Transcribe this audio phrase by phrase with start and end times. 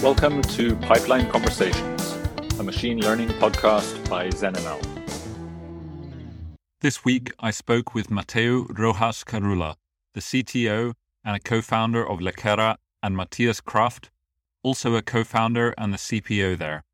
[0.00, 2.16] Welcome to Pipeline Conversations,
[2.60, 4.80] a machine learning podcast by ZenML.
[6.82, 9.74] This week, I spoke with Mateo Rojas Carulla,
[10.14, 14.12] the CTO and a co founder of Lakera, and Matthias Kraft,
[14.62, 16.84] also a co founder and the CPO there.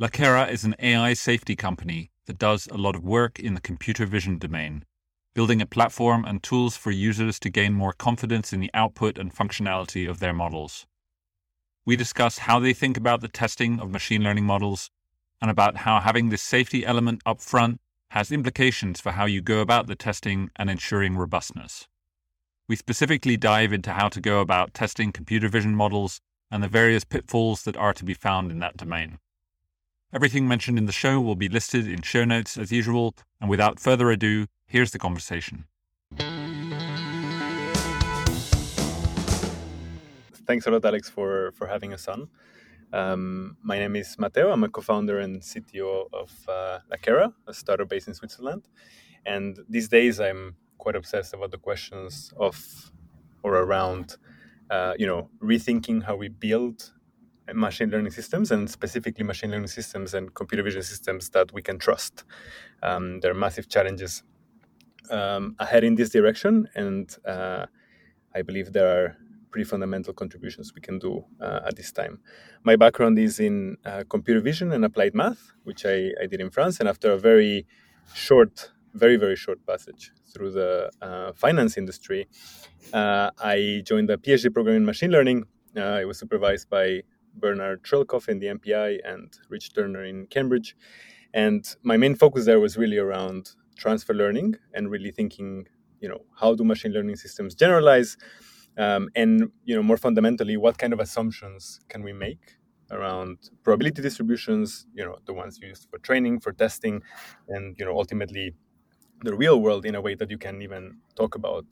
[0.00, 4.06] Lakera is an AI safety company that does a lot of work in the computer
[4.06, 4.86] vision domain,
[5.34, 9.34] building a platform and tools for users to gain more confidence in the output and
[9.34, 10.86] functionality of their models.
[11.86, 14.90] We discuss how they think about the testing of machine learning models
[15.40, 19.60] and about how having this safety element up front has implications for how you go
[19.60, 21.86] about the testing and ensuring robustness.
[22.66, 27.04] We specifically dive into how to go about testing computer vision models and the various
[27.04, 29.20] pitfalls that are to be found in that domain.
[30.12, 33.78] Everything mentioned in the show will be listed in show notes as usual, and without
[33.78, 35.66] further ado, here's the conversation.
[40.46, 42.28] Thanks a lot, Alex, for for having us on.
[42.92, 44.50] Um, my name is Mateo.
[44.52, 48.68] I'm a co-founder and CTO of uh, Lakera, a startup based in Switzerland.
[49.26, 52.92] And these days, I'm quite obsessed about the questions of
[53.42, 54.16] or around,
[54.70, 56.92] uh, you know, rethinking how we build
[57.54, 61.78] machine learning systems and specifically machine learning systems and computer vision systems that we can
[61.78, 62.24] trust.
[62.82, 64.22] Um, there are massive challenges
[65.10, 67.66] um, ahead in this direction, and uh,
[68.34, 69.16] I believe there are
[69.50, 72.20] pretty fundamental contributions we can do uh, at this time.
[72.64, 76.50] My background is in uh, computer vision and applied math, which I, I, did in
[76.50, 76.80] France.
[76.80, 77.66] And after a very
[78.14, 82.28] short, very, very short passage through the uh, finance industry,
[82.92, 85.44] uh, I joined the PhD program in machine learning.
[85.76, 87.02] Uh, it was supervised by
[87.34, 90.76] Bernhard Schölkopf in the MPI and Rich Turner in Cambridge.
[91.34, 95.66] And my main focus there was really around transfer learning and really thinking,
[96.00, 98.16] you know, how do machine learning systems generalize?
[98.78, 102.56] Um, and you know more fundamentally what kind of assumptions can we make
[102.90, 107.02] around probability distributions you know the ones used for training for testing
[107.48, 108.54] and you know ultimately
[109.22, 111.64] the real world in a way that you can even talk about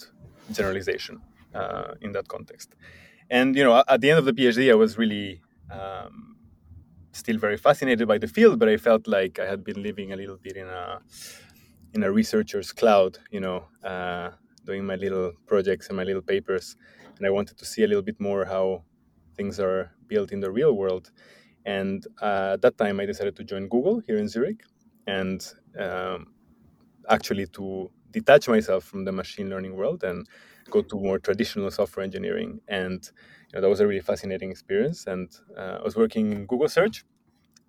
[0.53, 1.21] generalization
[1.55, 2.75] uh, in that context.
[3.31, 6.37] And you know at the end of the phd i was really um,
[7.13, 10.17] still very fascinated by the field but i felt like i had been living a
[10.17, 11.01] little bit in a
[11.95, 14.31] in a researcher's cloud you know uh,
[14.65, 16.77] doing my little projects and my little papers,
[17.19, 18.85] and I wanted to see a little bit more how
[19.37, 21.11] things are built in the real world.
[21.67, 24.63] And uh, at that time, I decided to join Google here in Zurich,
[25.07, 25.47] and
[25.79, 26.35] um,
[27.09, 30.27] actually to detach myself from the machine learning world and
[30.71, 32.61] go to more traditional software engineering.
[32.69, 33.05] And
[33.49, 35.07] you know, that was a really fascinating experience.
[35.07, 37.05] And uh, I was working in Google Search,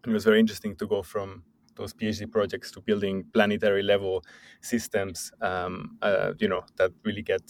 [0.04, 1.44] and it was very interesting to go from
[1.76, 4.24] those PhD projects to building planetary level
[4.62, 7.42] systems, um, uh, you know, that really get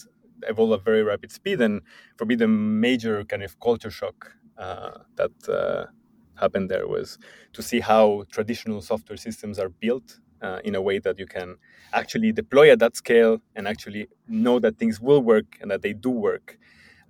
[0.47, 1.61] evolve at very rapid speed.
[1.61, 1.81] And
[2.17, 5.85] for me, the major kind of culture shock uh, that uh,
[6.39, 7.17] happened there was
[7.53, 11.55] to see how traditional software systems are built uh, in a way that you can
[11.93, 15.93] actually deploy at that scale and actually know that things will work and that they
[15.93, 16.57] do work.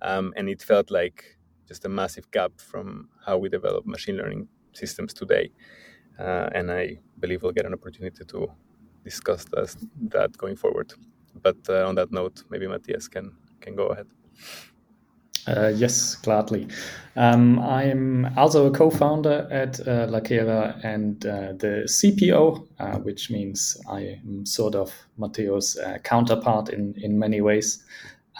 [0.02, 4.48] Um, and it felt like just a massive gap from how we develop machine learning
[4.72, 5.50] systems today.
[6.18, 8.50] Uh, and I believe we'll get an opportunity to
[9.04, 9.76] discuss this,
[10.08, 10.92] that going forward.
[11.42, 14.06] But uh, on that note, maybe Matthias can can go ahead.
[15.46, 16.66] Uh, yes, gladly.
[17.14, 23.76] Um, I'm also a co-founder at uh, Lakera and uh, the CPO, uh, which means
[23.88, 27.84] I am sort of Mateo's uh, counterpart in in many ways.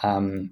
[0.03, 0.50] Um,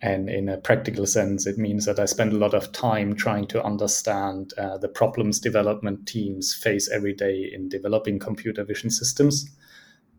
[0.00, 3.46] and in a practical sense, it means that I spend a lot of time trying
[3.48, 9.50] to understand uh, the problems development teams face every day in developing computer vision systems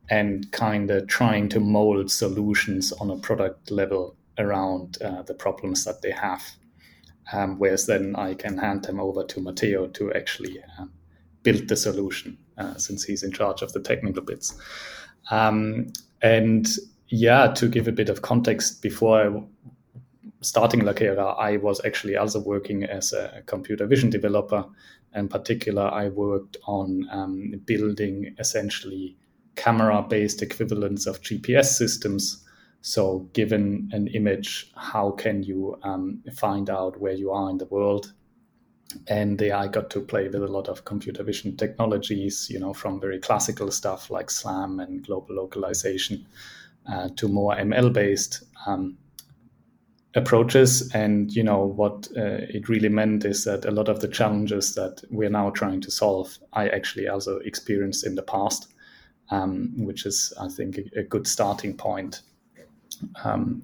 [0.10, 5.86] and kind of trying to mold solutions on a product level around uh, the problems
[5.86, 6.44] that they have.
[7.32, 10.86] Um, whereas then I can hand them over to Mateo to actually uh,
[11.44, 14.60] build the solution uh, since he's in charge of the technical bits.
[15.32, 16.68] Um, and
[17.10, 19.42] yeah, to give a bit of context, before I
[20.42, 24.66] starting Lakera, I was actually also working as a computer vision developer.
[25.16, 29.18] In particular, I worked on um, building essentially
[29.56, 32.46] camera based equivalents of GPS systems.
[32.82, 37.66] So, given an image, how can you um, find out where you are in the
[37.66, 38.14] world?
[39.08, 42.74] And there I got to play with a lot of computer vision technologies, you know,
[42.74, 46.26] from very classical stuff like SLAM and global localization
[46.92, 48.98] uh, to more ML based um,
[50.16, 50.90] approaches.
[50.94, 54.76] And you know what uh, it really meant is that a lot of the challenges
[54.76, 58.74] that we're now trying to solve, I actually also experienced in the past,
[59.32, 62.22] um, which is I think a, a good starting point
[63.24, 63.64] um,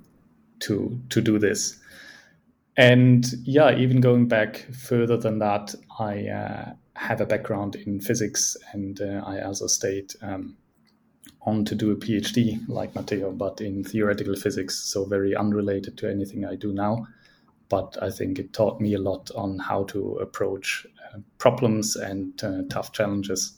[0.60, 1.80] to to do this.
[2.78, 8.58] and yeah, even going back further than that, I uh, have a background in physics,
[8.74, 10.58] and uh, I also stayed um,
[11.46, 16.10] on to do a PhD like Mateo, but in theoretical physics, so very unrelated to
[16.10, 17.08] anything I do now.
[17.70, 22.44] But I think it taught me a lot on how to approach uh, problems and
[22.44, 23.54] uh, tough challenges,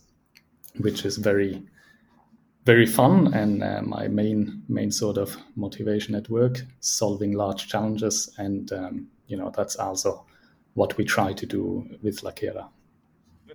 [0.78, 1.64] which is very
[2.66, 8.30] very fun and uh, my main main sort of motivation at work solving large challenges
[8.40, 10.26] and um, you know that's also
[10.74, 12.68] what we try to do with Lakera.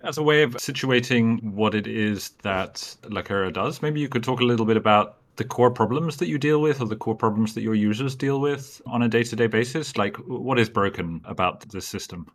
[0.03, 4.41] As a way of situating what it is that Lakera does, maybe you could talk
[4.41, 7.53] a little bit about the core problems that you deal with or the core problems
[7.53, 9.97] that your users deal with on a day-to-day basis.
[9.97, 12.27] Like what is broken about this system?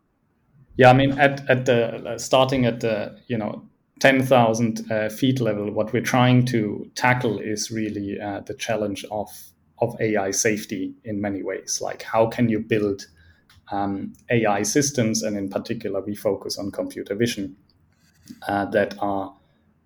[0.77, 3.69] Yeah i mean at, at the starting at the you know
[4.01, 9.29] 10,000 uh, feet level, what we're trying to tackle is really uh, the challenge of,
[9.81, 11.81] of AI safety in many ways.
[11.83, 13.07] Like, how can you build
[13.71, 17.57] um, AI systems, and in particular, we focus on computer vision
[18.47, 19.35] uh, that are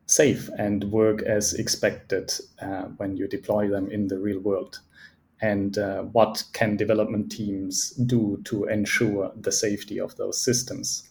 [0.07, 4.81] safe and work as expected uh, when you deploy them in the real world.
[5.41, 11.09] And uh, what can development teams do to ensure the safety of those systems?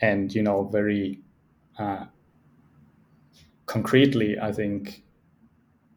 [0.00, 1.20] And, you know, very
[1.78, 2.06] uh,
[3.66, 5.02] concretely, I think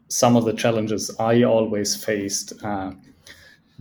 [0.09, 2.91] some of the challenges I always faced uh,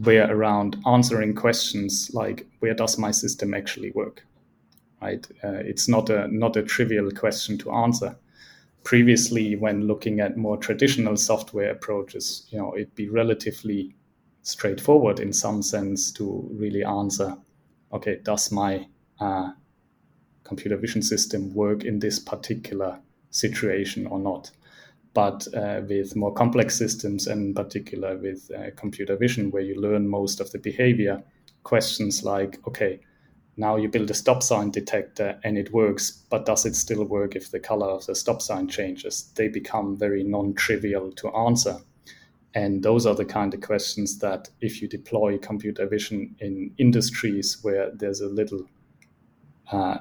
[0.05, 4.25] were around answering questions like, "Where does my system actually work?"
[5.03, 5.27] Right?
[5.45, 8.17] Uh, it's not a not a trivial question to answer.
[8.85, 13.95] Previously, when looking at more traditional software approaches, you know, it'd be relatively
[14.43, 17.37] straightforward in some sense to really answer,
[17.93, 18.87] okay, does my
[19.21, 19.51] uh,
[20.45, 22.99] computer vision system work in this particular
[23.31, 24.51] situation or not.
[25.13, 29.81] But uh, with more complex systems, and in particular with uh, computer vision, where you
[29.81, 31.23] learn most of the behavior,
[31.65, 33.01] questions like, okay,
[33.57, 37.37] now you build a stop sign detector and it works, but does it still work
[37.37, 39.33] if the color of the stop sign changes?
[39.35, 41.79] They become very non trivial to answer.
[42.55, 47.59] And those are the kind of questions that, if you deploy computer vision in industries
[47.63, 48.67] where there's a little
[49.71, 49.99] uh,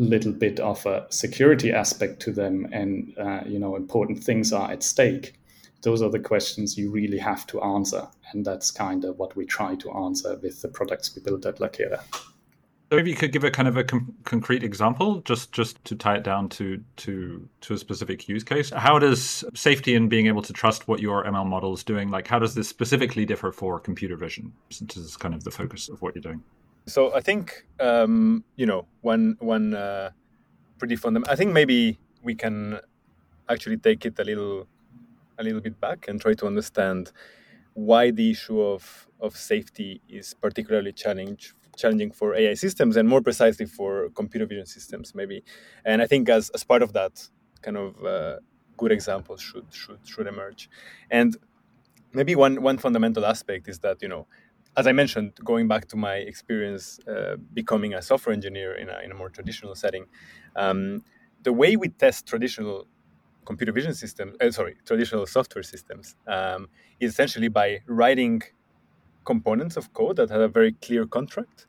[0.00, 4.70] little bit of a security aspect to them and uh, you know important things are
[4.70, 5.40] at stake
[5.82, 8.06] those are the questions you really have to answer.
[8.32, 11.58] And that's kind of what we try to answer with the products we build at
[11.58, 12.00] lakera.
[12.92, 15.94] So if you could give a kind of a com- concrete example just just to
[15.94, 18.70] tie it down to to to a specific use case.
[18.70, 22.26] How does safety and being able to trust what your ml model is doing like
[22.26, 24.52] how does this specifically differ for computer vision?
[24.70, 26.42] Since this is kind of the focus of what you're doing
[26.86, 30.10] so I think um, you know one one uh,
[30.78, 31.32] pretty fundamental.
[31.32, 32.80] I think maybe we can
[33.48, 34.66] actually take it a little
[35.38, 37.12] a little bit back and try to understand
[37.74, 43.22] why the issue of of safety is particularly challenge, challenging for AI systems and more
[43.22, 45.44] precisely for computer vision systems maybe.
[45.84, 47.28] And I think as as part of that
[47.62, 48.38] kind of uh,
[48.76, 50.70] good examples should should should emerge.
[51.10, 51.36] And
[52.12, 54.26] maybe one one fundamental aspect is that you know
[54.76, 59.00] as I mentioned, going back to my experience uh, becoming a software engineer in a,
[59.04, 60.06] in a more traditional setting,
[60.56, 61.02] um,
[61.42, 62.86] the way we test traditional
[63.44, 66.68] computer vision systems, uh, sorry, traditional software systems, um,
[67.00, 68.42] is essentially by writing
[69.24, 71.66] components of code that have a very clear contract.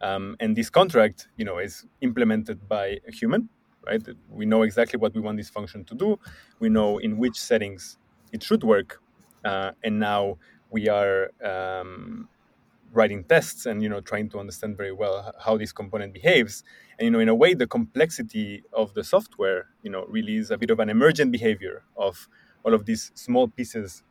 [0.00, 3.48] Um, and this contract, you know, is implemented by a human,
[3.86, 4.02] right?
[4.28, 6.18] We know exactly what we want this function to do.
[6.60, 7.98] We know in which settings
[8.32, 9.00] it should work.
[9.44, 10.38] Uh, and now
[10.70, 12.28] we are um,
[12.94, 16.64] writing tests and you know trying to understand very well how this component behaves.
[16.98, 20.50] And you know in a way the complexity of the software you know really is
[20.50, 22.28] a bit of an emergent behavior of
[22.64, 24.02] all of these small pieces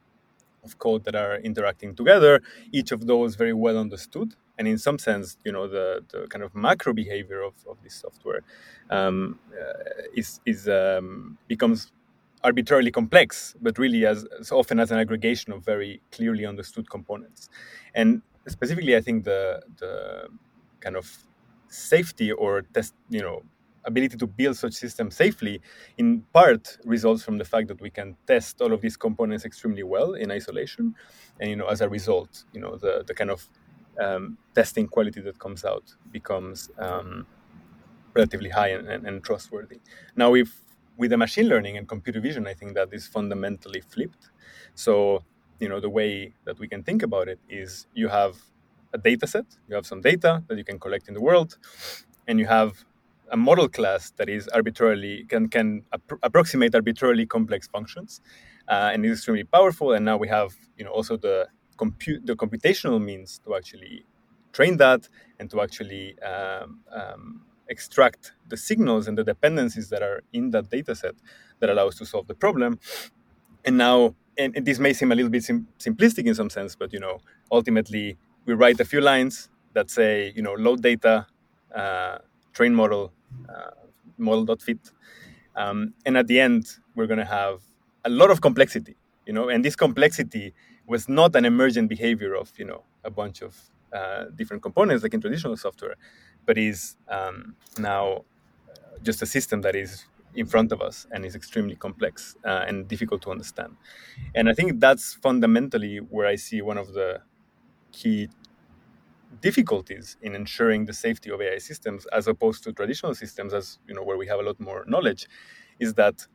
[0.64, 4.98] of code that are interacting together each of those very well understood and in some
[4.98, 8.42] sense you know the, the kind of macro behavior of, of this software
[8.90, 11.92] um, uh, is, is um, becomes
[12.44, 17.50] arbitrarily complex but really as, as often as an aggregation of very clearly understood components.
[17.96, 20.28] And specifically, I think the the
[20.80, 21.10] kind of
[21.68, 23.42] safety or test, you know,
[23.86, 25.62] ability to build such systems safely,
[25.98, 29.84] in part results from the fact that we can test all of these components extremely
[29.84, 30.96] well in isolation,
[31.40, 33.50] and you know, as a result, you know, the the kind of
[34.00, 37.26] um, testing quality that comes out becomes um,
[38.14, 39.80] relatively high and, and, and trustworthy.
[40.16, 40.62] Now, if
[40.98, 44.30] with the machine learning and computer vision, I think that is fundamentally flipped.
[44.76, 45.24] So
[45.60, 48.38] you know the way that we can think about it is you have
[48.94, 51.58] a data set you have some data that you can collect in the world
[52.28, 52.86] and you have
[53.32, 58.22] a model class that is arbitrarily can can ap- approximate arbitrarily complex functions
[58.68, 62.36] uh, and is extremely powerful and now we have you know also the compute the
[62.36, 64.06] computational means to actually
[64.52, 70.22] train that and to actually um, um, extract the signals and the dependencies that are
[70.32, 71.16] in that data set
[71.60, 72.80] that allow us to solve the problem.
[73.66, 76.76] And now, and, and this may seem a little bit sim- simplistic in some sense,
[76.76, 77.20] but you know,
[77.52, 81.26] ultimately we write a few lines that say, you know, load data,
[81.74, 82.18] uh,
[82.54, 83.12] train model,
[83.50, 83.72] uh,
[84.18, 84.92] model.fit.
[85.56, 87.62] Um, and at the end, we're going to have
[88.06, 90.54] a lot of complexity, you know, and this complexity
[90.88, 93.56] was not an emergent behavior of, you know, a bunch of
[93.94, 95.96] uh, different components like in traditional software,
[96.46, 98.24] but is um, now
[99.04, 102.88] just a system that is in front of us and is extremely complex uh, and
[102.88, 103.76] difficult to understand.
[104.36, 107.22] And I think that's fundamentally where I see one of the
[107.92, 108.30] key
[109.42, 113.94] difficulties in ensuring the safety of AI systems as opposed to traditional systems as you
[113.94, 115.28] know where we have a lot more knowledge
[115.80, 116.28] is that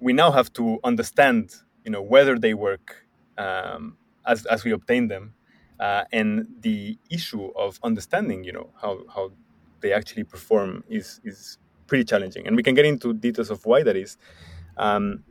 [0.00, 3.06] we now have to understand you know whether they work
[3.38, 3.96] um,
[4.26, 5.34] as, as we obtain them
[5.80, 9.32] uh, and the issue of understanding you know how, how
[9.80, 13.82] they actually perform is is pretty challenging and we can get into details of why
[13.82, 14.16] that is
[14.76, 15.22] um,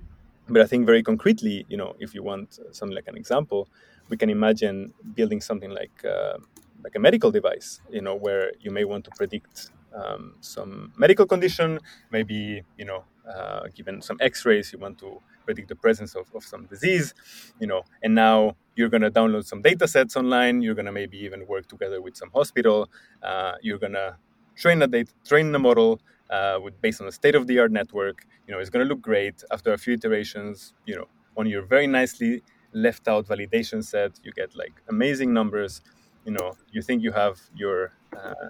[0.50, 3.68] but i think very concretely you know if you want something like an example
[4.10, 6.38] we can imagine building something like uh,
[6.84, 11.26] like a medical device, you know, where you may want to predict um, some medical
[11.26, 11.80] condition,
[12.12, 16.44] maybe you know, uh, given some X-rays, you want to predict the presence of, of
[16.44, 17.14] some disease,
[17.60, 20.62] you know, and now you're going to download some data sets online.
[20.62, 22.90] You're going to maybe even work together with some hospital.
[23.22, 24.18] Uh, you're going to
[24.56, 28.26] train a data, train a model uh, with based on a state-of-the-art network.
[28.48, 29.44] You know, it's going to look great.
[29.52, 32.42] After a few iterations, you know, on your very nicely
[32.74, 35.82] left out validation set, you get like amazing numbers
[36.26, 38.50] you know you think you have your uh,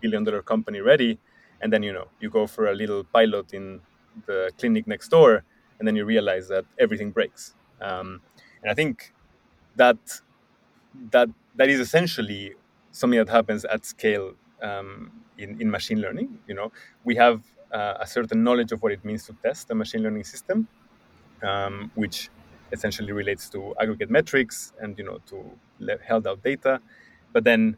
[0.00, 1.18] billion dollar company ready
[1.60, 3.80] and then you know you go for a little pilot in
[4.26, 5.44] the clinic next door
[5.78, 8.20] and then you realize that everything breaks um,
[8.62, 9.12] and i think
[9.76, 9.98] that
[11.10, 12.54] that that is essentially
[12.90, 15.10] something that happens at scale um,
[15.42, 16.72] in, in machine learning you know.
[17.04, 20.24] We have uh, a certain knowledge of what it means to test a machine learning
[20.24, 20.68] system
[21.42, 22.30] um, which
[22.72, 25.36] essentially relates to aggregate metrics and you know to
[26.06, 26.80] held out data.
[27.32, 27.76] But then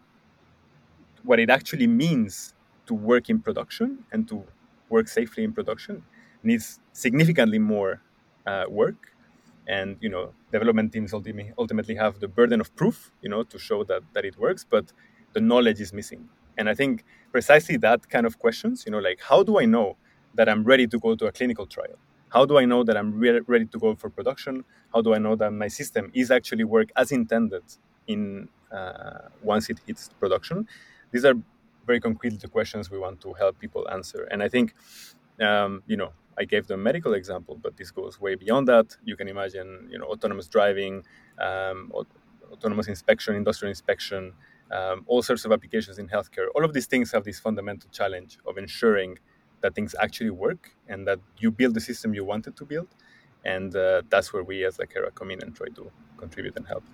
[1.23, 2.55] what it actually means
[2.87, 4.45] to work in production and to
[4.91, 6.03] work safely in production
[6.43, 8.03] needs significantly more
[8.47, 8.97] uh, work.
[9.67, 13.59] And you know development teams ultimately ultimately have the burden of proof you know to
[13.59, 14.93] show that that it works but
[15.33, 19.21] the knowledge is missing and i think precisely that kind of questions you know like
[19.21, 19.97] how do i know
[20.35, 21.99] that i'm ready to go to a clinical trial
[22.35, 24.65] how do I know that I'm re- ready to go for production?
[24.93, 27.63] How do I know that my system is actually work as intended
[28.09, 30.67] in uh, once it hits production?
[31.13, 31.35] These are
[31.87, 34.25] very concrete the questions we want to help people answer.
[34.33, 34.75] And I think,
[35.41, 38.97] um, you know, I gave the medical example, but this goes way beyond that.
[39.05, 41.05] You can imagine, you know, autonomous driving,
[41.41, 41.93] um,
[42.51, 44.33] autonomous inspection, industrial inspection,
[44.71, 46.47] um, all sorts of applications in healthcare.
[46.55, 49.19] All of these things have this fundamental challenge of ensuring
[49.61, 52.89] that things actually work and that you build the system you wanted to build.
[53.45, 56.85] And uh, that's where we as Lakera come in and try to contribute and help.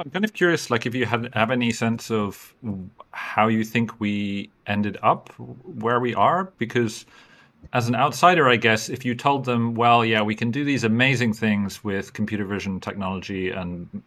[0.00, 2.54] I'm kind of curious, like if you have, have any sense of
[3.10, 7.04] how you think we ended up where we are, because
[7.72, 10.84] as an outsider, I guess, if you told them, well, yeah, we can do these
[10.84, 14.02] amazing things with computer vision technology and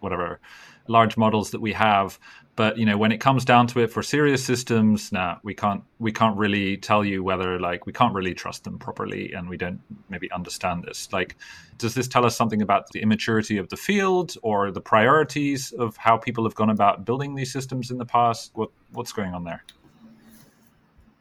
[0.00, 0.40] whatever
[0.88, 2.18] large models that we have,
[2.58, 5.84] but you know when it comes down to it for serious systems nah we can't
[6.00, 9.56] we can't really tell you whether like we can't really trust them properly and we
[9.56, 11.08] don't maybe understand this.
[11.12, 11.36] Like
[11.78, 15.96] does this tell us something about the immaturity of the field or the priorities of
[15.96, 18.50] how people have gone about building these systems in the past?
[18.54, 19.62] What what's going on there?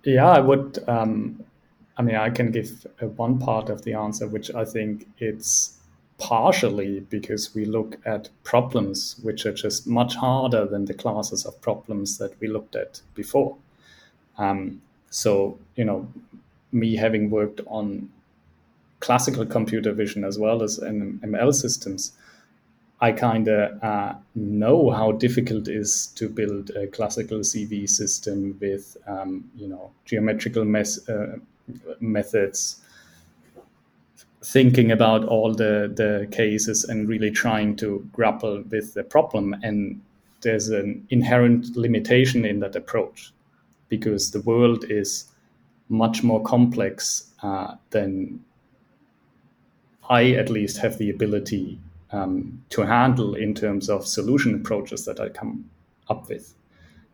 [0.04, 1.44] Yeah i would um,
[1.98, 5.77] i mean i can give one part of the answer which i think it's
[6.18, 11.62] partially because we look at problems which are just much harder than the classes of
[11.62, 13.56] problems that we looked at before.
[14.38, 16.08] Um, so, you know,
[16.72, 18.10] me having worked on
[19.00, 22.14] classical computer vision as well as ML systems,
[23.00, 28.58] I kind of uh, know how difficult it is to build a classical CV system
[28.60, 31.38] with, um, you know, geometrical mes- uh,
[32.00, 32.82] methods
[34.48, 39.54] thinking about all the, the cases and really trying to grapple with the problem.
[39.62, 40.02] And
[40.42, 43.34] there's an inherent limitation in that approach
[43.90, 45.26] because the world is
[45.90, 48.40] much more complex uh, than
[50.10, 51.78] I at least have the ability
[52.14, 55.70] um, to handle in terms of solution approaches that I come
[56.10, 56.54] up with.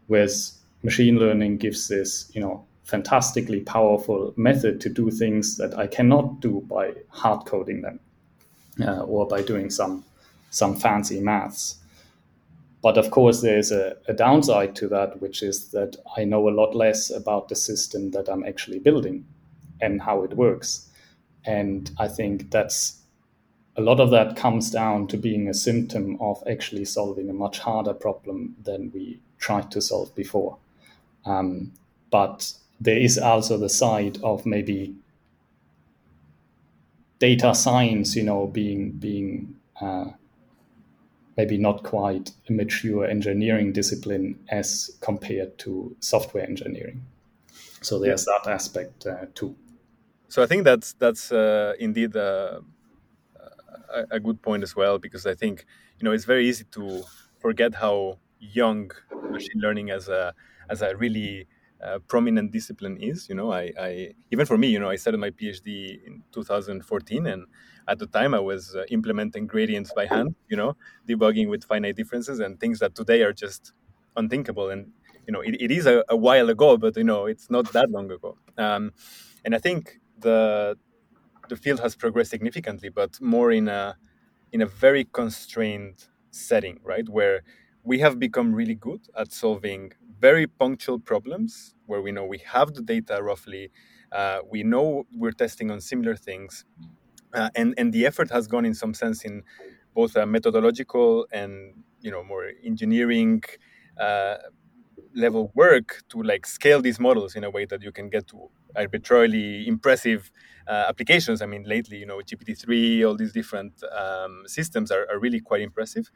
[0.05, 5.87] Whereas machine learning gives this, you know, fantastically powerful method to do things that I
[5.87, 7.99] cannot do by hard coding them
[8.81, 10.03] uh, or by doing some
[10.49, 11.79] some fancy maths.
[12.83, 16.57] but of course, there's a, a, downside to that, which is that I know a
[16.61, 19.25] lot less about the system that I'm actually building
[19.81, 20.89] and how it works.
[21.45, 23.01] And I think that's
[23.75, 27.57] a lot of that comes down to being a symptom of actually solving a much
[27.59, 30.57] harder problem than we tried to solve before.
[31.25, 31.71] Um,
[32.11, 34.95] but there is also the side of maybe
[37.19, 40.05] data science, you know, being being uh,
[41.37, 47.01] maybe not quite a mature engineering discipline as compared to software engineering.
[47.81, 49.55] So there's that aspect uh, too.
[50.29, 52.61] So I think that's that's uh, indeed a,
[54.11, 55.65] a, good point as well because I think
[55.99, 57.03] you know it's very easy to
[57.39, 58.91] forget how young
[59.29, 60.33] machine learning as a
[60.69, 61.47] as a really
[61.83, 63.27] uh, prominent discipline is.
[63.29, 67.27] You know, I, I, even for me, you know, I started my PhD in 2014,
[67.27, 67.45] and
[67.87, 70.35] at the time I was uh, implementing gradients by hand.
[70.49, 73.73] You know, debugging with finite differences and things that today are just
[74.15, 74.69] unthinkable.
[74.69, 74.91] And
[75.27, 77.89] you know, it, it is a, a, while ago, but you know, it's not that
[77.89, 78.37] long ago.
[78.57, 78.91] Um,
[79.45, 80.77] and I think the
[81.49, 83.97] the field has progressed significantly, but more in a
[84.51, 87.41] in a very constrained setting, right, where
[87.83, 92.73] we have become really good at solving very punctual problems where we know we have
[92.73, 93.71] the data roughly,
[94.11, 96.65] uh, we know we're testing on similar things,
[97.33, 99.43] uh, and and the effort has gone in some sense in
[99.93, 103.43] both a methodological and you know more engineering
[103.99, 104.35] uh,
[105.15, 108.49] level work to like scale these models in a way that you can get to
[108.75, 110.31] arbitrarily impressive
[110.67, 111.41] uh, applications.
[111.41, 115.61] I mean, lately, you know, GPT-3, all these different um, systems are, are, really quite
[115.61, 116.09] impressive.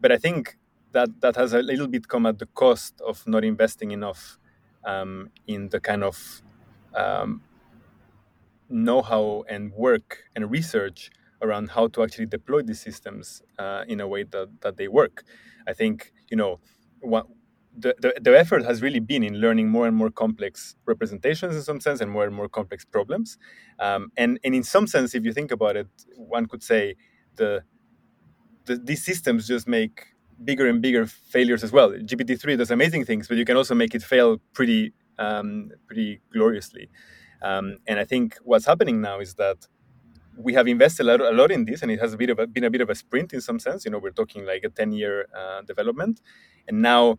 [0.00, 0.56] But I think
[0.92, 4.38] that that has a little bit come at the cost of not investing enough
[4.84, 6.42] um, in the kind of
[6.94, 7.42] um,
[8.68, 11.10] know-how and work and research
[11.42, 15.24] around how to actually deploy these systems uh, in a way that, that they work.
[15.66, 16.60] I think you know
[17.00, 17.26] what,
[17.76, 21.62] the, the, the effort has really been in learning more and more complex representations in
[21.62, 23.38] some sense and more and more complex problems.
[23.78, 26.96] Um, and, and in some sense, if you think about it, one could say
[27.36, 27.62] the,
[28.64, 30.06] the these systems just make
[30.44, 31.90] bigger and bigger failures as well.
[31.90, 36.88] GPT-3 does amazing things, but you can also make it fail pretty um, pretty gloriously.
[37.42, 39.66] Um, and I think what's happening now is that
[40.36, 42.38] we have invested a lot, a lot in this, and it has a bit of
[42.38, 43.84] a, been a bit of a sprint in some sense.
[43.84, 46.20] You know, we're talking like a ten-year uh, development,
[46.68, 47.18] and now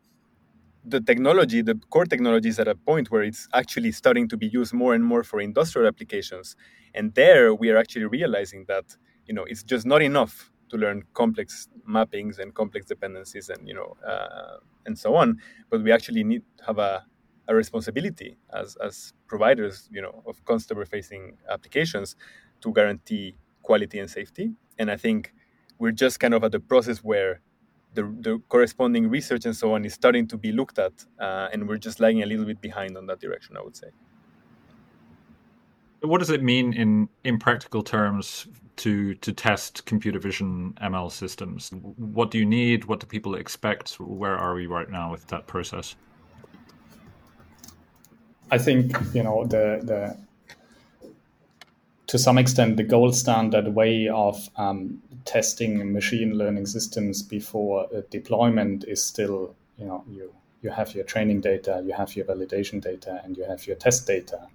[0.83, 4.47] the technology, the core technology, is at a point where it's actually starting to be
[4.47, 6.55] used more and more for industrial applications.
[6.95, 8.95] And there, we are actually realizing that
[9.27, 13.73] you know it's just not enough to learn complex mappings and complex dependencies and you
[13.75, 15.39] know uh, and so on.
[15.69, 17.05] But we actually need to have a,
[17.47, 22.15] a responsibility as, as providers you know of customer facing applications
[22.61, 24.51] to guarantee quality and safety.
[24.79, 25.33] And i think
[25.79, 27.41] we're just kind of at the process where
[27.93, 31.67] the, the corresponding research and so on is starting to be looked at uh, and
[31.67, 33.87] we're just lagging a little bit behind on that direction i would say
[36.01, 41.71] what does it mean in in practical terms to to test computer vision ML systems?
[41.71, 42.85] What do you need?
[42.85, 43.93] What do people expect?
[43.99, 45.95] Where are we right now with that process?
[48.49, 50.17] I think you know the the
[52.07, 58.83] to some extent the gold standard way of um, testing machine learning systems before deployment
[58.85, 60.33] is still you know you
[60.63, 64.05] you have your training data, you have your validation data, and you have your test
[64.05, 64.47] data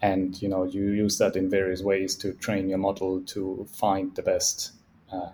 [0.00, 4.14] and you know you use that in various ways to train your model to find
[4.14, 4.72] the best
[5.12, 5.30] uh,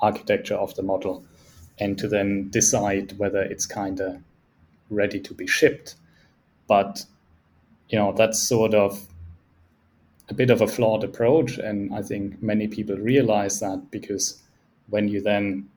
[0.00, 1.24] architecture of the model
[1.78, 4.16] and to then decide whether it's kind of
[4.90, 5.94] ready to be shipped.
[6.66, 7.04] But
[7.88, 9.06] you know that's sort of
[10.28, 14.42] a bit of a flawed approach and i think many people realize that because
[14.90, 15.68] when you then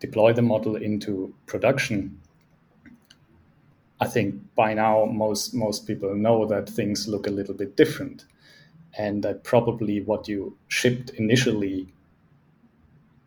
[0.00, 2.20] deploy the model into production
[4.00, 8.26] I think by now most most people know that things look a little bit different,
[8.96, 11.92] and that probably what you shipped initially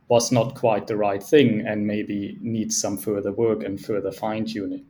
[0.07, 4.45] was not quite the right thing, and maybe needs some further work and further fine
[4.45, 4.86] tuning.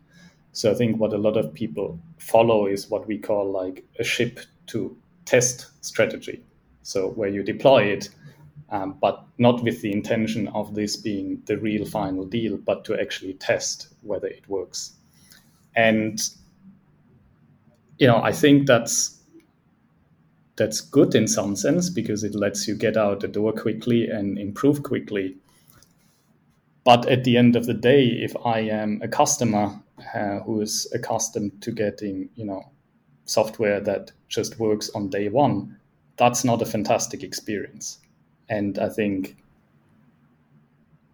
[0.52, 4.04] So I think what a lot of people follow is what we call like a
[4.04, 6.44] ship to test strategy.
[6.84, 8.10] So where you deploy it,
[8.70, 13.00] um, but not with the intention of this being the real final deal, but to
[13.00, 14.98] actually test whether it works
[15.76, 16.30] and
[17.98, 19.20] you know i think that's
[20.56, 24.38] that's good in some sense because it lets you get out the door quickly and
[24.38, 25.36] improve quickly.
[26.84, 29.82] But at the end of the day if i am a customer
[30.14, 32.72] uh, who is accustomed to getting you know
[33.26, 35.78] software that just works on day one
[36.18, 38.00] that's not a fantastic experience.
[38.50, 39.38] And i think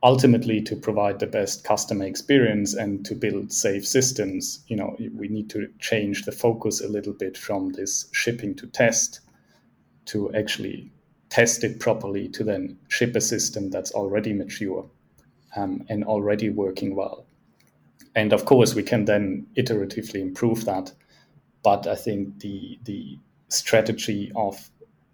[0.08, 5.28] ultimately to provide the best customer experience and to build safe systems you know we
[5.28, 9.20] need to change the focus a little bit from this shipping to test
[10.06, 10.89] to actually
[11.30, 14.89] test it properly to then ship a system that's already mature
[15.58, 17.26] um, and already working well.
[18.15, 20.93] And of course we can then iteratively improve that
[21.67, 23.17] but i think the the
[23.50, 24.70] strategy of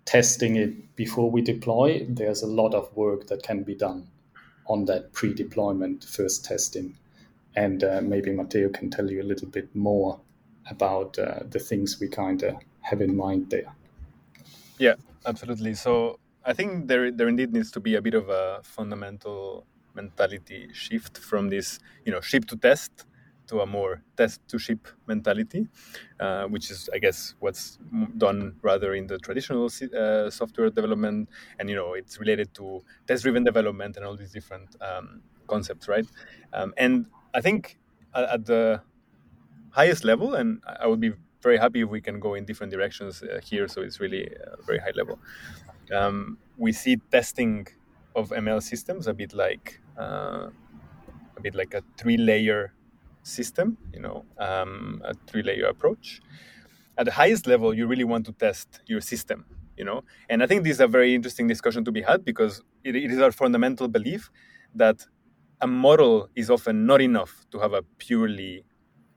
[0.05, 4.07] testing it before we deploy there's a lot of work that can be done
[4.67, 6.95] on that pre-deployment first testing.
[7.55, 10.19] And uh, maybe Mateo can tell you a little bit more
[10.69, 13.75] about uh, the things we kind of have in mind there.
[14.79, 14.95] Yeah,
[15.25, 15.73] absolutely.
[15.75, 20.69] So I think there there indeed needs to be a bit of a fundamental mentality
[20.73, 23.05] shift from this, you know, ship to test
[23.47, 25.67] to a more test to ship mentality,
[26.19, 27.77] uh, which is, I guess, what's
[28.17, 31.29] done rather in the traditional uh, software development.
[31.59, 35.87] And, you know, it's related to test driven development and all these different um, concepts,
[35.87, 36.05] right?
[36.53, 37.77] Um, and I think
[38.13, 38.81] at, the
[39.71, 43.23] highest level, and I would be very happy if we can go in different directions
[43.23, 45.19] uh, here, so it's really a very high level.
[45.93, 47.67] Um, we see testing
[48.15, 50.47] of ML systems a bit like uh,
[51.35, 52.73] a bit like a three layer
[53.23, 56.21] system, you know, um, a three-layer approach.
[56.97, 59.45] At the highest level, you really want to test your system,
[59.77, 62.61] you know, and I think this is a very interesting discussion to be had because
[62.83, 64.29] it, it is our fundamental belief
[64.75, 65.05] that
[65.61, 68.65] a model is often not enough to have a purely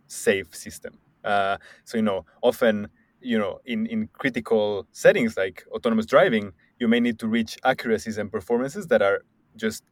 [0.06, 0.98] safe system.
[1.24, 2.88] Uh, so you know, often
[3.20, 8.18] you know, in in critical settings like autonomous driving, you may need to reach accuracies
[8.18, 9.24] and performances that are
[9.56, 9.82] just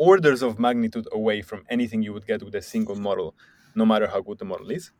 [0.00, 3.34] orders of magnitude away from anything you would get with a single model,
[3.74, 4.90] no matter how good the model is.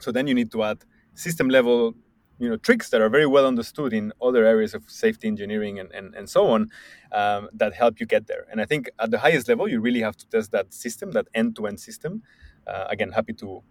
[0.00, 1.94] So then you need to add system level
[2.40, 5.92] you know tricks that are very well understood in other areas of safety engineering and,
[5.92, 6.68] and, and so on
[7.12, 8.46] um, that help you get there.
[8.50, 11.28] And i think at the highest level you really have to test that system that
[11.34, 12.22] end-to-end system.
[12.66, 13.62] Uh, again happy to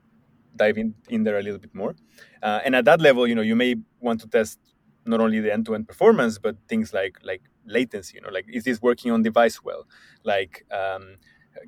[0.55, 1.95] dive in, in there a little bit more.
[2.41, 4.57] Uh, and at that level you know you may want to test
[5.05, 8.81] not only the end-to-end performance but things like like latency you know like is this
[8.81, 9.85] working on device well
[10.23, 11.17] like um,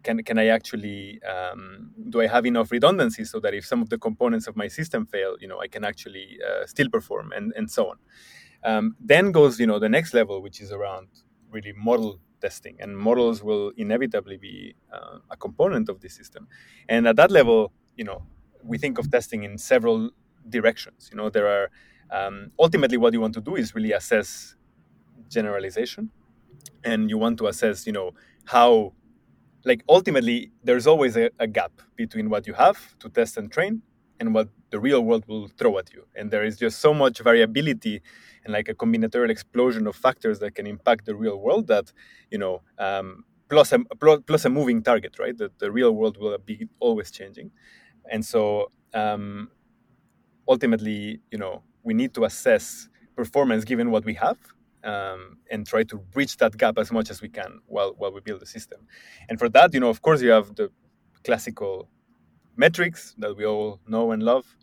[0.03, 3.89] can can I actually um, do I have enough redundancy so that if some of
[3.89, 7.53] the components of my system fail, you know, I can actually uh, still perform and
[7.56, 7.97] and so on.
[8.63, 11.08] Um, then goes you know the next level, which is around
[11.51, 16.47] really model testing, and models will inevitably be uh, a component of this system.
[16.89, 18.23] And at that level, you know,
[18.63, 20.12] we think of testing in several
[20.49, 21.10] directions.
[21.12, 21.69] You know, there are
[22.12, 24.56] um, ultimately what you want to do is really assess
[25.29, 26.09] generalization
[26.83, 28.12] and you want to assess you know
[28.45, 28.93] how
[29.65, 33.81] like ultimately there's always a, a, gap between what you have to test and train
[34.19, 36.05] and what the real world will throw at you.
[36.15, 38.01] And there is just so much variability
[38.43, 41.91] and like a combinatorial explosion of factors that can impact the real world that
[42.29, 43.79] you know um, plus a
[44.27, 45.38] plus a moving target right?
[45.38, 47.51] That the real world will be always changing.
[48.12, 49.49] And so um,
[50.47, 54.38] ultimately you know we need to assess performance given what we have
[54.84, 58.22] um, and try to bridge that gap as much as we can while while we
[58.22, 58.88] build the system.
[59.30, 60.69] And for that, you know, of course, you have the
[61.24, 61.89] classical
[62.56, 64.56] metrics that we all know and love.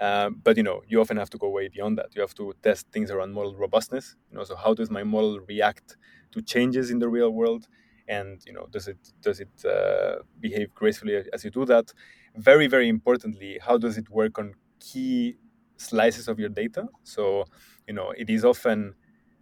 [0.00, 2.14] Um, but you know, you often have to go way beyond that.
[2.14, 4.16] You have to test things around model robustness.
[4.30, 5.96] You know, so how does my model react
[6.32, 7.66] to changes in the real world?
[8.06, 11.92] And you know, does it does it uh, behave gracefully as you do that?
[12.36, 15.36] Very very importantly, how does it work on key
[15.76, 16.86] slices of your data?
[17.02, 17.44] So
[17.86, 18.94] you know, it is often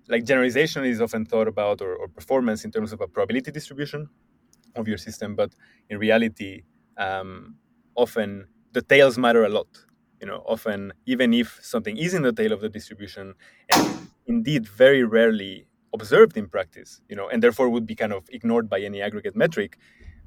[0.09, 4.09] like generalization is often thought about or, or, performance in terms of a probability distribution
[4.75, 5.55] of your system but
[5.91, 6.63] in reality
[6.99, 7.57] um,
[7.95, 9.69] often the tails matter a lot.
[10.21, 13.35] You know often even if something is in the tail of the distribution
[13.71, 18.25] and indeed very rarely observed in practice you know and therefore would be kind of
[18.31, 19.79] ignored by any aggregate metric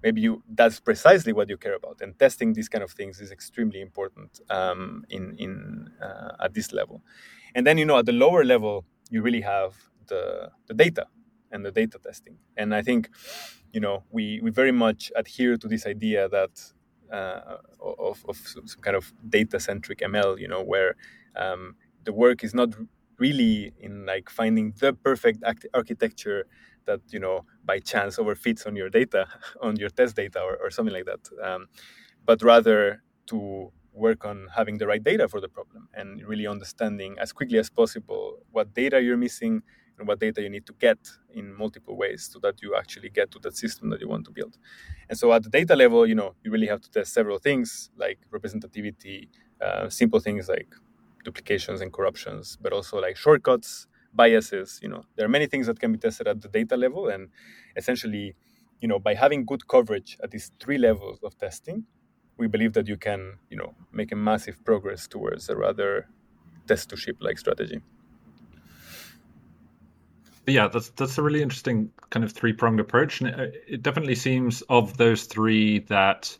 [0.04, 3.32] maybe you that's precisely what you care about and testing these kind of things is
[3.32, 7.02] extremely important um, in in uh, at this level.
[7.56, 9.76] And then you know at the lower level you really have
[10.08, 11.06] the, the data
[11.52, 12.38] and the data testing.
[12.58, 13.10] And I think,
[13.74, 16.62] you know, we, we very much adhere to this idea that
[17.12, 20.96] uh, of, of some kind of data centric ML, you know, where
[21.36, 22.70] um, the work is not
[23.18, 25.44] really in like finding the perfect
[25.74, 26.46] architecture
[26.86, 29.28] that you know by chance overfits on your data
[29.62, 31.68] on your test data or, or something like that um,
[32.26, 37.16] but rather to work on having the right data for the problem and really understanding
[37.20, 39.62] as quickly as possible what data you're missing
[39.98, 40.98] and what data you need to get
[41.34, 44.32] in multiple ways so that you actually get to that system that you want to
[44.32, 44.58] build.
[45.10, 47.90] And so at the data level, you know, you really have to test several things
[47.98, 49.28] like representativity,
[49.62, 50.74] uh, simple things like
[51.26, 54.80] duplications and corruptions, but also like shortcuts, biases.
[54.82, 57.30] You know, there are many things that can be tested at the data level, and
[57.76, 58.36] essentially
[58.82, 61.84] you know, by having good coverage at these three levels of testing,
[62.40, 66.08] we believe that you can, you know, make a massive progress towards a rather
[66.68, 67.82] test to ship like strategy.
[70.46, 73.84] But yeah, that's that's a really interesting kind of three pronged approach, and it, it,
[73.84, 76.36] definitely seems of those three that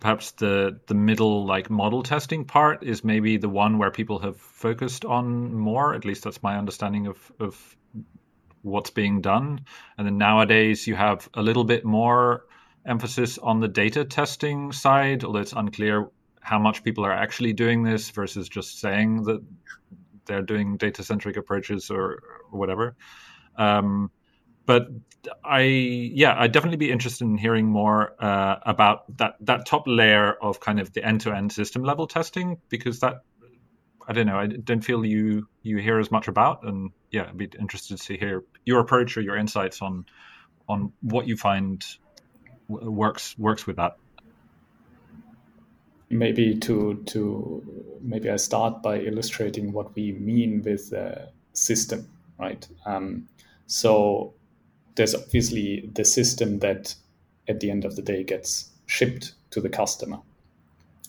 [0.00, 4.36] perhaps the the middle like model testing part is maybe the one where people have
[4.36, 5.94] focused on more.
[5.94, 7.76] At least that's my understanding of of
[8.62, 9.64] what's being done.
[9.96, 12.44] And then nowadays you have a little bit more
[12.88, 16.08] emphasis on the data testing side, although it's unclear
[16.40, 19.44] how much people are actually doing this versus just saying that
[20.26, 22.96] they're doing data centric approaches or, or whatever.
[23.56, 24.10] Um,
[24.66, 24.88] but
[25.44, 30.34] I, yeah, I'd definitely be interested in hearing more uh, about that that top layer
[30.42, 33.22] of kind of the end to end system level testing because that
[34.06, 34.38] I don't know.
[34.38, 38.16] I don't feel you you hear as much about, and yeah, I'd be interested to
[38.16, 40.06] hear your approach or your insights on
[40.68, 41.84] on what you find
[42.68, 43.96] works works with that.
[46.10, 52.66] Maybe to to maybe I start by illustrating what we mean with the system, right?
[52.86, 53.28] Um,
[53.66, 54.32] so
[54.94, 56.94] there's obviously the system that
[57.46, 60.18] at the end of the day gets shipped to the customer,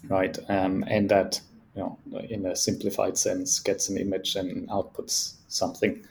[0.08, 0.38] right?
[0.50, 1.42] Um, and that
[1.76, 6.06] you know, in a simplified sense, gets an image and outputs something.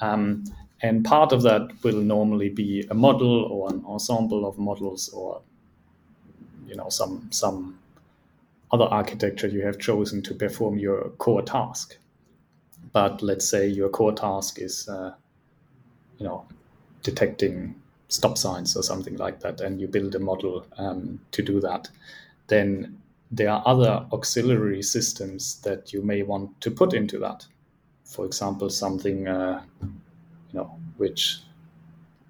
[0.00, 0.44] Um,
[0.80, 5.40] and part of that will normally be a model or an ensemble of models or
[6.66, 7.78] you know some some
[8.70, 11.96] other architecture you have chosen to perform your core task.
[12.92, 15.14] But let's say your core task is uh,
[16.18, 16.46] you know
[17.02, 17.74] detecting
[18.08, 21.88] stop signs or something like that, and you build a model um, to do that.
[22.46, 27.46] Then there are other auxiliary systems that you may want to put into that.
[28.04, 29.62] For example, something uh,
[30.52, 31.38] you know which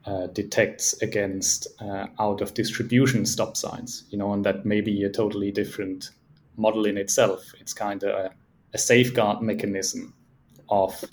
[0.05, 4.05] uh, detects against uh, out of distribution stop signs.
[4.11, 6.11] You know, and that may be a totally different
[6.57, 7.53] model in itself.
[7.61, 8.31] It's kind of a,
[8.73, 10.15] a safeguard mechanism
[10.69, 11.05] of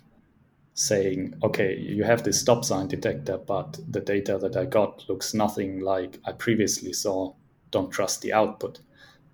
[0.75, 5.33] saying, okay, you have this stop sign detector, but the data that I got looks
[5.33, 7.33] nothing like I previously saw.
[7.71, 8.79] Don't trust the output.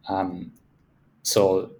[0.07, 0.51] Um,
[1.23, 1.71] so,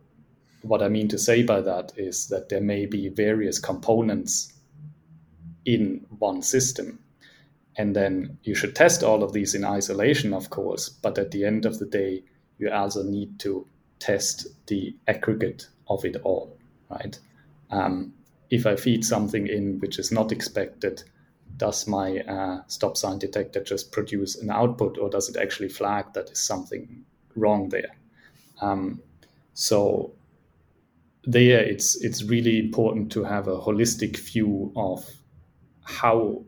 [0.62, 4.51] what I mean to say by that is that there may be various components
[5.66, 7.00] in one system.
[7.78, 10.90] And then you should test all of these in isolation, of course.
[10.90, 12.24] But at the end of the day,
[12.58, 13.66] you also need to
[14.00, 16.58] test the aggregate of it all,
[16.90, 17.18] right?
[17.70, 18.14] Um,
[18.50, 21.04] if I feed something in which is not expected,
[21.58, 26.06] does my uh, stop sign detector just produce an output or does it actually flag
[26.14, 27.96] that is something wrong there?
[28.62, 29.02] Um,
[29.54, 30.12] so
[31.24, 35.06] there, it's it's really important to have a holistic view of
[35.84, 36.44] how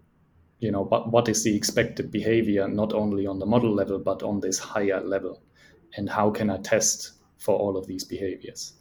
[0.60, 4.24] you know what, what is the expected behavior not only on the model level but
[4.24, 5.42] on this higher level?
[5.96, 8.74] And how can i test for all of these behaviors?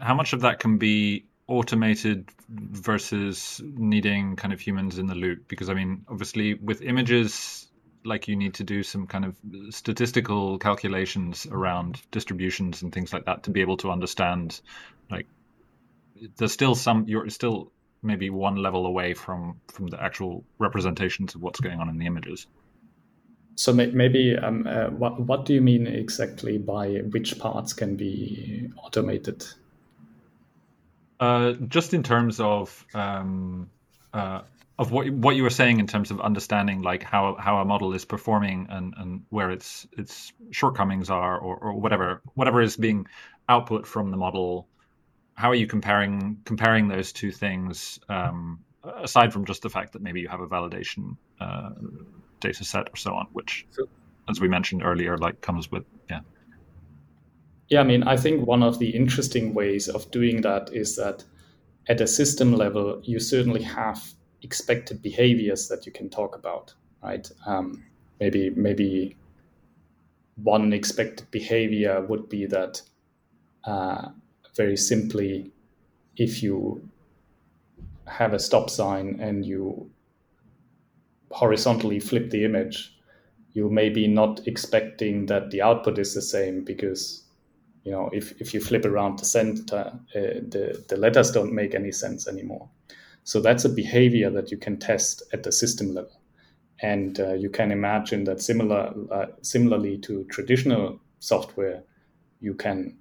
[0.00, 5.46] How much of that can be automated versus needing kind of humans in the loop?
[5.48, 7.68] Because i mean obviously with images
[8.04, 9.36] like you need to do some kind of
[9.70, 14.60] statistical calculations around distributions and things like that to be able to understand
[15.10, 15.26] like
[16.36, 17.72] there's still some you're still
[18.04, 22.06] maybe one level away from from the actual representations of what's going on in the
[22.06, 22.46] images.
[23.56, 28.68] So maybe um, uh, what what do you mean exactly by which parts can be
[28.76, 29.44] automated?
[31.20, 33.70] Uh, just in terms of um,
[34.12, 34.42] uh,
[34.78, 37.94] of what what you were saying in terms of understanding like how how a model
[37.94, 43.06] is performing and and where its its shortcomings are or, or whatever whatever is being
[43.48, 44.66] output from the model
[45.34, 50.02] how are you comparing comparing those two things um, aside from just the fact that
[50.02, 51.70] maybe you have a validation uh,
[52.40, 53.86] data set or so on which so,
[54.28, 56.20] as we mentioned earlier like comes with yeah
[57.68, 61.24] yeah i mean i think one of the interesting ways of doing that is that
[61.88, 67.28] at a system level you certainly have expected behaviors that you can talk about, right?
[67.46, 67.84] Um,
[68.20, 69.16] maybe maybe
[70.36, 72.80] one expected behavior would be that
[73.64, 74.08] uh,
[74.56, 75.50] very simply,
[76.16, 76.88] if you
[78.06, 79.90] have a stop sign and you
[81.30, 82.96] horizontally flip the image,
[83.52, 87.24] you may be not expecting that the output is the same because
[87.84, 91.74] you know if, if you flip around the center, uh, the, the letters don't make
[91.74, 92.68] any sense anymore.
[93.24, 96.20] So that's a behavior that you can test at the system level.
[96.82, 101.82] And uh, you can imagine that similar, uh, similarly to traditional software,
[102.40, 102.98] you can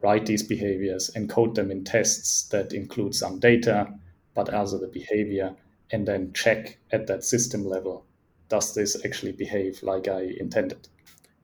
[0.00, 3.92] write these behaviors, encode them in tests that include some data,
[4.34, 5.54] but also the behavior,
[5.90, 8.04] and then check at that system level
[8.48, 10.88] does this actually behave like I intended?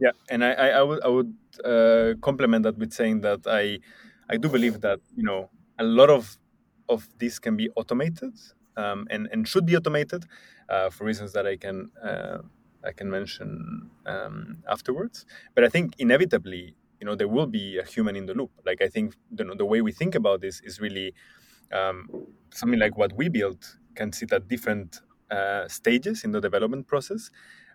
[0.00, 3.78] Yeah, and I, I, I would I would uh, complement that with saying that I
[4.28, 6.36] I do believe that you know a lot of
[6.88, 8.34] of this can be automated
[8.76, 10.24] um, and and should be automated
[10.68, 12.38] uh, for reasons that I can uh,
[12.84, 15.26] I can mention um, afterwards.
[15.54, 18.50] But I think inevitably, you know, there will be a human in the loop.
[18.64, 21.12] Like I think you know, the way we think about this is really
[21.70, 22.08] um,
[22.50, 27.30] something like what we built can sit at different uh, stages in the development process.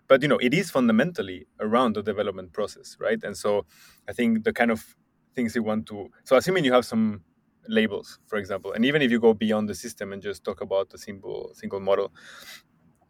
[0.08, 3.22] But you know, it is fundamentally around the development process, right?
[3.22, 3.66] And so
[4.08, 4.96] I think the kind of
[5.36, 7.22] things you want to so assuming you have some
[7.68, 10.90] labels, for example, and even if you go beyond the system and just talk about
[10.90, 12.12] the simple single model,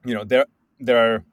[0.04, 0.44] you know, there
[0.78, 1.24] there are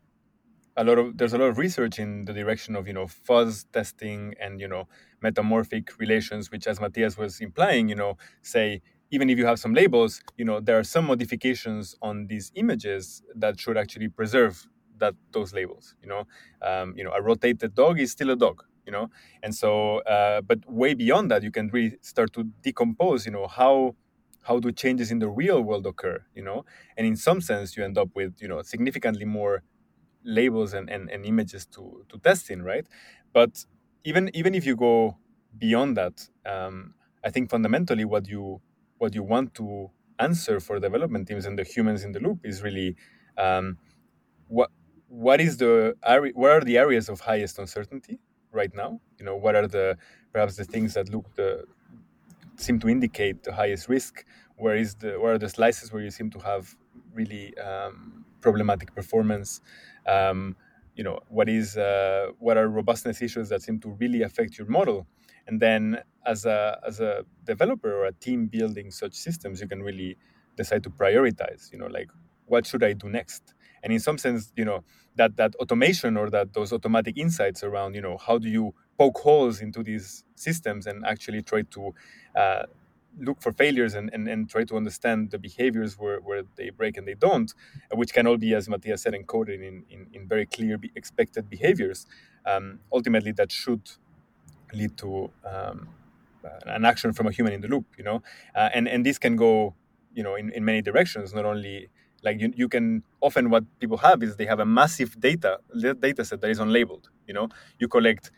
[0.78, 3.66] a lot of there's a lot of research in the direction of you know fuzz
[3.74, 4.88] testing and you know
[5.22, 9.74] metamorphic relations which as matthias was implying you know say even if you have some
[9.74, 14.68] labels you know there are some modifications on these images that should actually preserve
[15.00, 16.26] that those labels you know?
[16.62, 19.10] Um, you know a rotated dog is still a dog you know?
[19.44, 23.48] And so uh, but way beyond that you can really start to decompose you know
[23.48, 23.96] how
[24.44, 26.66] how do changes in the real world occur you know?
[26.96, 29.64] And in some sense you end up with you know significantly more
[30.24, 32.86] labels and, and, and images to, to test in, right?
[33.34, 33.66] But
[34.04, 35.18] even even if you go
[35.58, 38.62] beyond that, um, I think fundamentally what you
[38.98, 42.64] what you want to answer for development teams and the humans in the loop is
[42.64, 42.96] really
[43.38, 43.78] um,
[44.48, 44.72] what
[45.10, 45.96] what is the
[46.36, 48.20] what are the areas of highest uncertainty
[48.52, 49.00] right now?
[49.20, 49.98] You know what are the
[50.34, 51.66] perhaps the things that look the
[52.56, 54.26] seem to indicate the highest risk?
[54.58, 56.76] Where is the where are the slices where you seem to have
[57.14, 59.62] really um, problematic performance
[60.08, 60.56] um,
[60.96, 64.68] you know what is uh, what are robustness issues that seem to really affect your
[64.68, 65.08] model?
[65.48, 69.82] And then as a as a developer or a team building such systems you can
[69.84, 70.18] really
[70.58, 72.10] decide to prioritize you know like
[72.46, 73.54] what should i do next?
[73.84, 74.84] And in some sense you know
[75.16, 79.18] that that automation or that those automatic insights around you know how do you poke
[79.20, 81.94] holes into these systems and actually try to
[82.36, 82.64] uh,
[83.20, 86.98] look for failures and, and, and try to understand the behaviors where, where they break
[86.98, 87.54] and they don't,
[87.94, 91.50] which can all be, as Matthias said, encoded in, in, in very clear be expected
[91.50, 92.06] behaviors.
[92.46, 93.90] Um, ultimately, that should
[94.74, 95.90] lead to um,
[96.66, 98.22] an action from a human in the loop, you know,
[98.56, 99.76] uh, and and this can go,
[100.14, 101.34] you know, in, in many directions.
[101.34, 101.90] Not only
[102.24, 105.60] like you, you can often what people have is they have a massive data
[106.00, 107.06] data set that is unlabeled.
[107.28, 107.50] You know,
[107.80, 108.32] you collect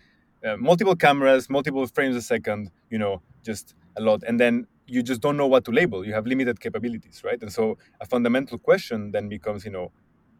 [0.46, 2.72] uh, multiple cameras, multiple frames a second.
[2.90, 4.24] You know, just a lot.
[4.28, 6.06] And then you just don't know what to label.
[6.06, 7.42] You have limited capabilities right?
[7.42, 9.92] And so a fundamental question then becomes you know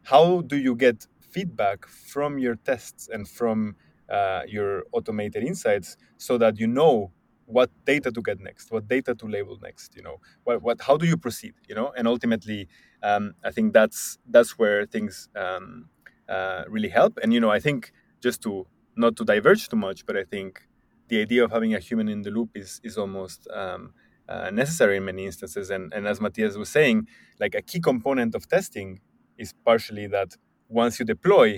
[0.04, 3.76] how do you get feedback from your tests and from
[4.10, 7.12] uh, your automated insights so that you know
[7.46, 10.18] what data to get next what data to label next you know?
[10.44, 11.92] What, what how do you proceed you know?
[11.96, 12.68] And ultimately
[13.02, 15.88] um, i think that's that's where things um,
[16.28, 17.18] uh, really help.
[17.22, 20.66] And you know i think just to not to diverge too much but i think
[21.10, 23.82] the idea of having a human in the loop is is almost um,
[24.28, 25.70] uh, necessary in many instances.
[25.70, 27.08] And and as Matthias was saying,
[27.42, 29.00] like a key component of testing
[29.36, 30.30] is partially that
[30.68, 31.48] once you deploy,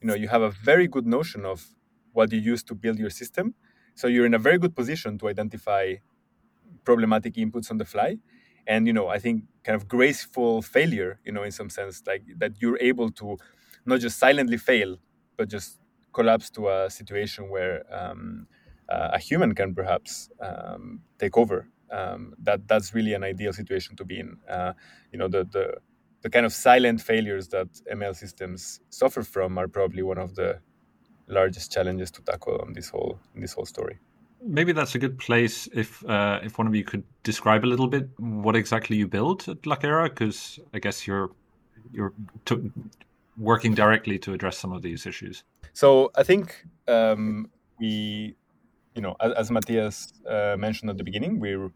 [0.00, 1.58] you know, you have a very good notion of
[2.12, 3.54] what you use to build your system.
[3.94, 5.84] So you're in a very good position to identify
[6.84, 8.18] problematic inputs on the fly.
[8.66, 12.24] And you know, I think kind of graceful failure, you know, in some sense, like
[12.38, 13.36] that you're able to
[13.84, 14.98] not just silently fail,
[15.36, 15.78] but just
[16.12, 18.48] collapse to a situation where um,
[18.88, 21.68] uh, a human can perhaps um, take over.
[21.90, 24.38] Um, that that's really an ideal situation to be in.
[24.48, 24.72] Uh,
[25.12, 25.74] you know, the, the
[26.22, 30.58] the kind of silent failures that ML systems suffer from are probably one of the
[31.28, 33.98] largest challenges to tackle on this whole in this whole story.
[34.42, 37.88] Maybe that's a good place if uh, if one of you could describe a little
[37.88, 41.30] bit what exactly you build at Lakera, because I guess you're
[41.92, 42.12] you're
[42.44, 42.70] t-
[43.36, 45.44] working directly to address some of these issues.
[45.72, 48.34] So I think um, we
[48.96, 51.70] you know, as, as Matthias uh, mentioned at the beginning, we're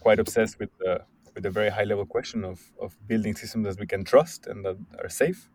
[0.00, 1.00] quite obsessed with the
[1.34, 4.64] with the very high level question of of building systems that we can trust and
[4.64, 5.48] that are safe.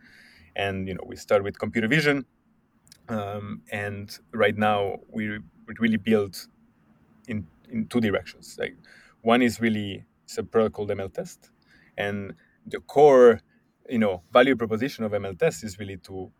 [0.56, 2.26] And you know, we start with computer vision,
[3.10, 6.48] um, and right now we we really build
[7.28, 8.56] in in two directions.
[8.58, 8.76] Like
[9.22, 11.52] one is really it's a product called ML Test,
[11.98, 12.34] and
[12.66, 13.42] the core
[13.90, 16.32] you know value proposition of ML Test is really to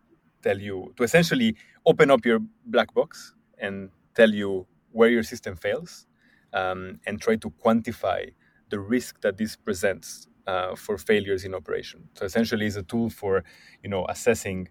[0.42, 1.56] tell you to essentially
[1.86, 6.08] open up your black box and tell you where your system fails
[6.54, 8.32] um, and try to quantify
[8.70, 12.10] the risk that this presents uh, for failures in operation.
[12.16, 13.44] So essentially, it's a tool for
[13.84, 14.70] you know assessing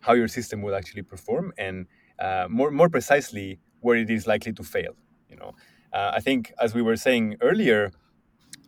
[0.00, 1.86] how your system will actually perform and
[2.18, 4.94] uh, more more precisely where it is likely to fail.
[5.28, 5.52] You know,
[5.92, 7.90] uh, I think as we were saying earlier,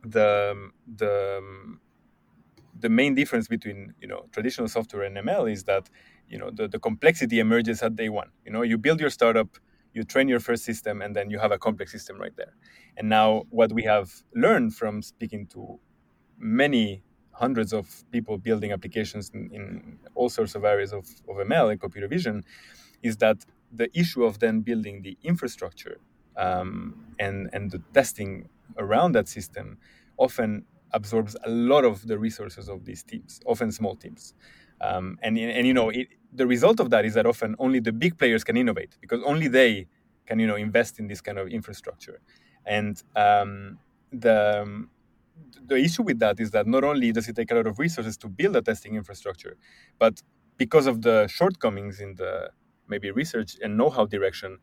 [0.05, 1.43] the the
[2.79, 5.89] the main difference between you know traditional software and ML is that
[6.29, 8.31] you know the, the complexity emerges at day one.
[8.45, 9.49] You know, you build your startup,
[9.97, 12.53] you train your first system, and then you have a complex system right there.
[12.99, 15.81] And now what we have learned from speaking to
[16.39, 21.71] many hundreds of people building applications in, in all sorts of areas of, of ML
[21.71, 22.45] and computer vision
[23.03, 23.39] is that
[23.73, 25.99] the issue of then building the infrastructure
[26.37, 29.79] um, and, and the testing around that system
[30.19, 34.35] often absorbs a lot of the resources of these teams, often small teams.
[34.81, 37.93] Um, and, and you know it, the result of that is that often only the
[37.93, 39.87] big players can innovate because only they
[40.27, 42.21] can you know invest in this kind of infrastructure
[42.67, 43.79] and um,
[44.13, 44.87] the
[45.67, 48.17] the issue with that is that not only does it take a lot of resources
[48.19, 49.57] to build a testing infrastructure,
[49.99, 50.23] but
[50.57, 52.51] because of the shortcomings in the
[52.89, 54.59] maybe research and know-how direction,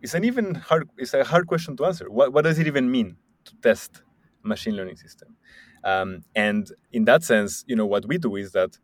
[0.00, 2.10] it's an even hard it's a hard question to answer.
[2.10, 4.02] What what does it even mean to test
[4.42, 5.36] machine learning system?
[5.84, 8.78] Um, and in that sense, you know, what we do is that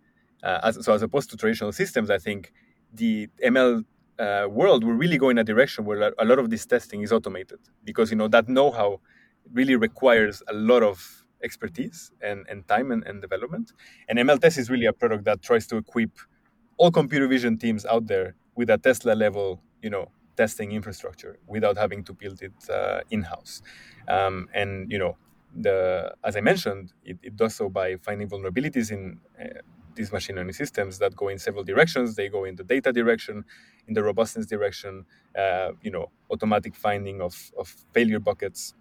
[0.44, 2.52] uh, as, so as opposed to traditional systems, I think
[2.92, 3.84] the ML
[4.18, 7.12] uh, world will really go in a direction where a lot of this testing is
[7.12, 9.00] automated because you know that know-how
[9.52, 13.72] really requires a lot of expertise and, and time and, and development.
[14.08, 16.10] And ML Test is really a product that tries to equip
[16.76, 21.76] all computer vision teams out there with a Tesla level, you know, testing infrastructure without
[21.76, 23.62] having to build it uh, in-house.
[24.08, 25.16] Um, and you know,
[25.54, 29.60] the as I mentioned, it, it does so by finding vulnerabilities in uh,
[29.94, 32.16] these machine learning systems that go in several directions.
[32.16, 33.44] They go in the data direction,
[33.88, 35.04] in the robustness direction,
[35.38, 38.74] uh, you know, automatic finding of, of failure buckets,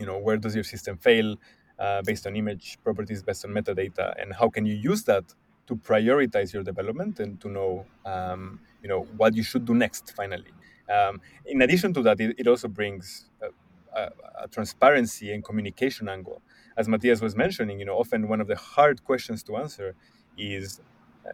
[0.00, 1.36] you know where does your system fail
[1.78, 4.20] uh, based on image properties based on metadata?
[4.20, 5.24] And how can you use that
[5.68, 10.14] to prioritize your development and to know um, you know what you should do next
[10.16, 10.52] finally?
[10.92, 14.10] Um, in addition to that it, it also brings a, a,
[14.42, 16.42] a, transparency and communication angle.
[16.76, 19.94] As matthias was mentioning you know often one of the hard questions to answer
[20.40, 20.80] is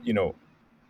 [0.02, 0.34] you know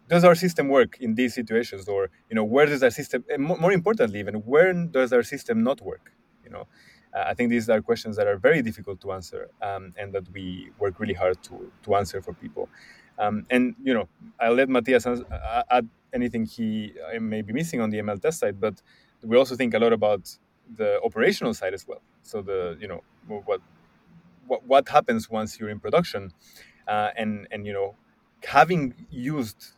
[0.08, 3.72] does our system work in these situations or you know where does our system more
[3.72, 6.12] importantly even where does our system not work
[6.44, 6.66] you know
[7.16, 10.30] uh, I think these are questions that are very difficult to answer um, and that
[10.32, 12.68] we work really hard to, to answer for people.
[13.18, 14.08] Um, and, you know,
[14.38, 18.60] I'll let Matthias add anything he uh, may be missing on the ML test side,
[18.60, 18.82] but
[19.22, 20.36] we also think a lot about
[20.76, 22.02] the operational side as well.
[22.22, 23.62] So the, you know, what,
[24.46, 26.32] what, what happens once you're in production
[26.86, 27.94] uh, and, and, you know,
[28.44, 29.72] having used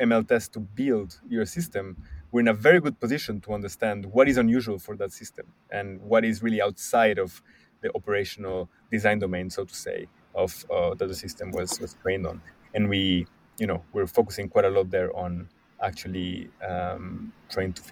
[0.00, 1.96] ML test to build your system,
[2.30, 6.00] we're in a very good position to understand what is unusual for that system and
[6.00, 7.42] what is really outside of
[7.80, 12.26] the operational design domain, so to say, of uh, that the system was, was trained
[12.26, 12.42] on.
[12.74, 13.26] And we,
[13.58, 15.48] you know, we're focusing quite a lot there on
[15.82, 17.82] actually um, trying to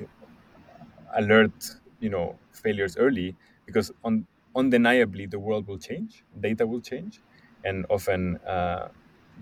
[1.16, 7.20] alert, you know, failures early because on, undeniably the world will change, data will change,
[7.64, 8.88] and often uh,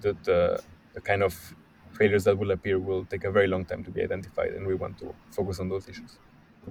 [0.01, 0.63] the, the
[0.95, 1.55] the kind of
[1.93, 4.75] failures that will appear will take a very long time to be identified, and we
[4.75, 6.19] want to focus on those issues.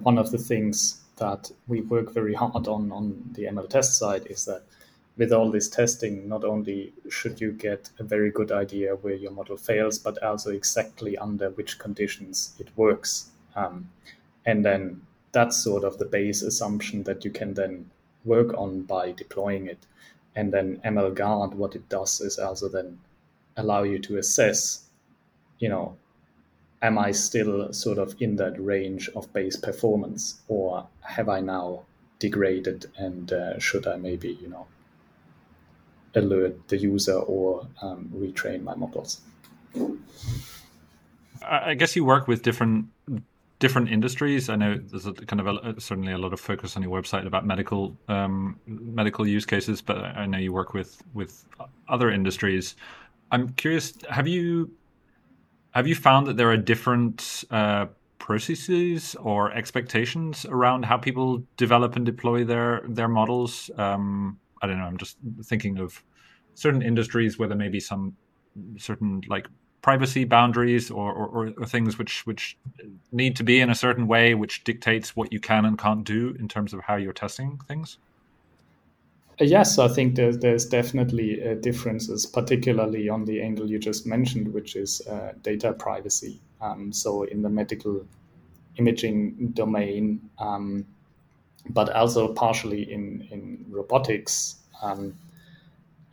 [0.02, 4.26] One of the things that we work very hard on on the ML test side
[4.28, 4.62] is that
[5.16, 9.30] with all this testing, not only should you get a very good idea where your
[9.30, 13.30] model fails, but also exactly under which conditions it works.
[13.54, 13.88] Um,
[14.44, 17.90] and then that's sort of the base assumption that you can then
[18.24, 19.86] work on by deploying it.
[20.34, 22.98] And then ML Guard, what it does is also then
[23.56, 24.84] allow you to assess
[25.58, 25.96] you know,
[26.82, 31.84] am I still sort of in that range of base performance, or have I now
[32.18, 34.66] degraded and uh, should I maybe, you know,
[36.14, 39.20] alert the user or um, retrain my models?
[41.42, 42.86] I guess you work with different
[43.58, 44.48] different industries.
[44.48, 47.26] I know there's a kind of a, certainly a lot of focus on your website
[47.26, 51.44] about medical um, medical use cases, but I know you work with with
[51.88, 52.76] other industries.
[53.30, 54.70] I'm curious, have you
[55.72, 57.86] have you found that there are different uh,
[58.18, 63.70] processes or expectations around how people develop and deploy their their models?
[63.76, 64.84] Um, I don't know.
[64.84, 66.02] I'm just thinking of
[66.54, 68.16] certain industries where there may be some
[68.78, 69.48] certain like
[69.82, 72.56] privacy boundaries or, or, or, things which which
[73.12, 76.34] need to be in a certain way, which dictates what you can and can't do
[76.38, 77.98] in terms of how you're testing things.
[79.40, 84.06] Uh, yes, I think there's, there's definitely uh, differences, particularly on the angle you just
[84.06, 86.40] mentioned, which is uh, data privacy.
[86.60, 88.06] Um, so in the medical
[88.76, 90.86] imaging domain, um,
[91.70, 95.16] but also partially in, in robotics, um,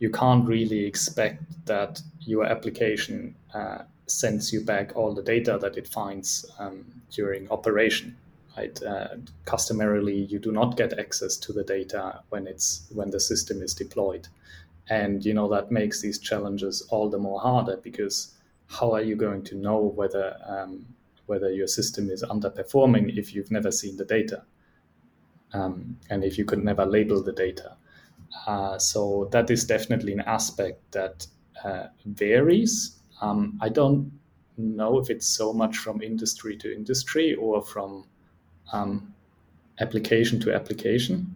[0.00, 5.76] you can't really expect that your application uh, sends you back all the data that
[5.76, 8.16] it finds um, during operation
[8.56, 8.82] right?
[8.82, 9.08] Uh,
[9.44, 13.74] customarily, you do not get access to the data when it's when the system is
[13.74, 14.28] deployed,
[14.88, 18.34] and you know that makes these challenges all the more harder because
[18.66, 20.86] how are you going to know whether um,
[21.26, 24.42] whether your system is underperforming if you've never seen the data
[25.52, 27.76] um, and if you could never label the data?
[28.46, 31.26] Uh, so that is definitely an aspect that
[31.64, 32.98] uh, varies.
[33.20, 34.10] Um, i don't
[34.56, 38.04] know if it's so much from industry to industry or from
[38.72, 39.14] um,
[39.80, 41.34] application to application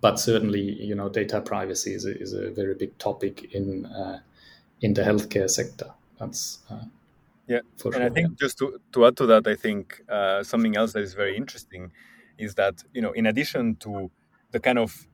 [0.00, 4.20] but certainly, you know, data privacy is a, is a very big topic in uh,
[4.80, 5.90] in the healthcare sector.
[6.18, 6.84] That's uh,
[7.46, 10.76] yeah, and sure, I think just to, to add to that, I think uh, something
[10.76, 11.90] else that is very interesting
[12.36, 14.10] is that you know, in addition to
[14.52, 15.06] the kind of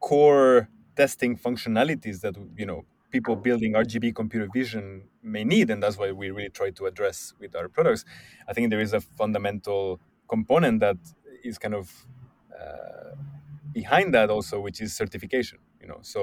[0.00, 5.98] core testing functionalities that you know people building RGB computer vision may need, and that's
[5.98, 8.04] why we really try to address with our products.
[8.48, 10.00] I think there is a fundamental
[10.34, 10.98] component that
[11.48, 11.86] is kind of
[12.60, 13.14] uh,
[13.80, 15.58] behind that also, which is certification.
[15.80, 16.22] You know, so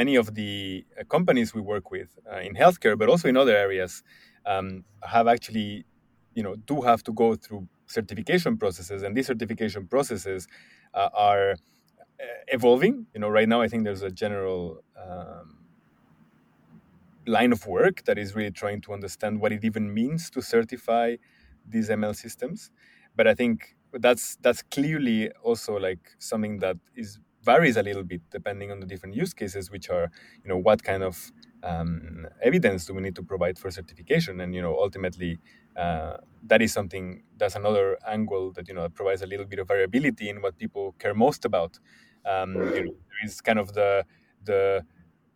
[0.00, 0.50] many of the
[0.98, 3.92] uh, companies we work with uh, in healthcare, but also in other areas,
[4.52, 4.84] um,
[5.14, 5.70] have actually,
[6.38, 7.62] you know, do have to go through
[7.98, 10.40] certification processes, and these certification processes
[10.94, 11.56] uh, are uh,
[12.56, 12.94] evolving.
[13.14, 15.48] You know, right now I think there's a general um,
[17.26, 21.16] line of work that is really trying to understand what it even means to certify
[21.68, 22.70] these ML systems.
[23.16, 28.20] But I think that's that's clearly also like something that is varies a little bit
[28.30, 30.10] depending on the different use cases which are
[30.42, 31.30] you know what kind of
[31.62, 34.40] um, evidence do we need to provide for certification?
[34.40, 35.38] And you know ultimately
[35.76, 39.68] uh, that is something that's another angle that you know provides a little bit of
[39.68, 41.78] variability in what people care most about.
[42.24, 44.04] Um, you know there is kind of the
[44.44, 44.84] the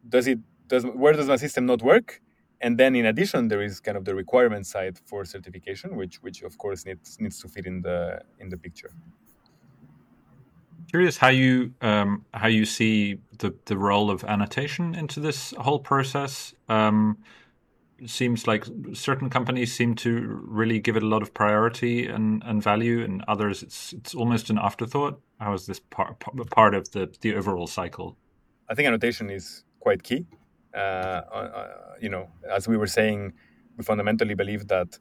[0.08, 2.20] does it does where does my system not work
[2.60, 6.42] and then in addition there is kind of the requirement side for certification which which
[6.42, 8.90] of course needs needs to fit in the in the picture.
[10.88, 15.78] Curious how you um, how you see the the role of annotation into this whole
[15.78, 16.54] process.
[16.68, 17.18] Um,
[18.06, 22.62] seems like certain companies seem to really give it a lot of priority and, and
[22.62, 25.20] value and others it's it's almost an afterthought.
[25.38, 26.18] How is this part
[26.50, 28.16] part of the the overall cycle?
[28.68, 30.26] I think annotation is quite key
[32.00, 33.32] you know, as we were saying,
[33.76, 34.98] we fundamentally believe that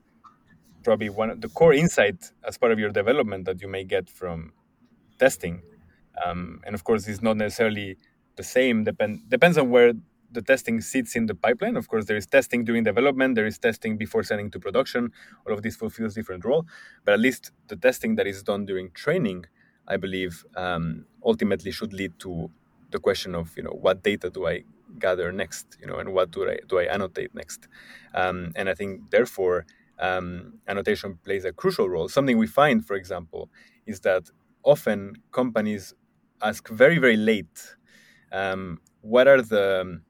[0.83, 4.09] probably one of the core insight as part of your development that you may get
[4.09, 4.53] from
[5.19, 5.61] testing,
[6.25, 7.97] um, and of course, is not necessarily
[8.35, 8.83] the same.
[8.83, 9.93] Depend depends on where
[10.31, 11.75] the testing sits in the pipeline.
[11.77, 15.11] Of course, there is testing during development, there is testing before sending to production.
[15.45, 16.65] All of this fulfills different role,
[17.05, 19.45] but at least the testing that is done during training,
[19.87, 22.51] I believe, um, ultimately should lead to
[22.91, 24.63] the question of you know what data do I
[24.97, 27.67] gather next, you know, and what do I do I annotate next?
[28.13, 29.65] Um, and I think therefore
[29.99, 32.09] um, annotation plays a crucial role.
[32.09, 33.49] Something we find, for example,
[33.85, 34.29] is that
[34.63, 35.93] often companies
[36.41, 37.75] ask very very late
[38.31, 40.01] um, what are the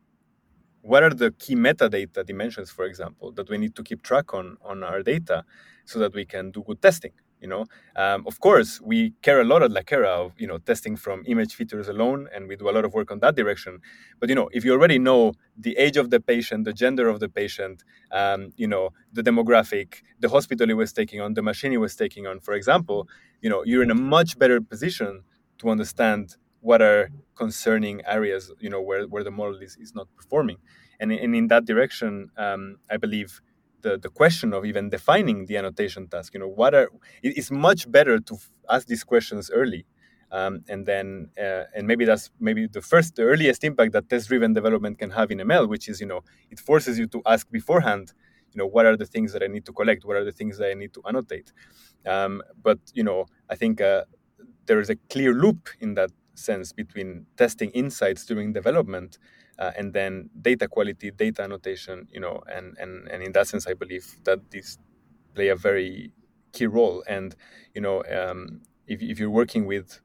[0.82, 4.58] what are the key metadata dimensions, for example, that we need to keep track on
[4.62, 5.44] on our data
[5.86, 7.12] so that we can do good testing
[7.42, 7.66] you know?
[7.96, 11.56] Um, of course we care a lot at Lakera of you know testing from image
[11.56, 13.80] features alone and we do a lot of work on that direction.
[14.20, 17.20] But you know if you already know the age of the patient the gender of
[17.20, 21.72] the patient um, you know the demographic the hospital he was taking on the machine
[21.72, 23.08] he was taking on for example
[23.42, 25.24] you know you're in a much better position
[25.58, 30.08] to understand what are concerning areas you know where, where the model is, is not
[30.16, 30.58] performing.
[31.02, 33.42] And, and in that direction um, i believe
[33.82, 36.90] the, the question of even defining the annotation task you know what are
[37.24, 38.38] it is much better to
[38.70, 39.86] ask these questions early
[40.32, 44.28] um, and then uh, and maybe that's maybe the first the earliest impact that test
[44.30, 46.22] driven development can have in ml which is you know
[46.52, 48.14] it forces you to ask beforehand
[48.54, 50.06] you know what are the things that i need to collect?
[50.06, 51.52] What are the things that i need to annotate?
[52.06, 54.04] Um, but you know i think uh,
[54.68, 59.20] there is a clear loop in that sense between testing insights during development
[59.60, 63.68] uh, and then data quality, data annotation, you know, and, and, and in that sense,
[63.68, 64.80] I believe that these
[65.36, 66.12] play a very
[66.54, 67.04] key role.
[67.08, 67.36] And,
[67.76, 70.00] you know, um, if, if you're working with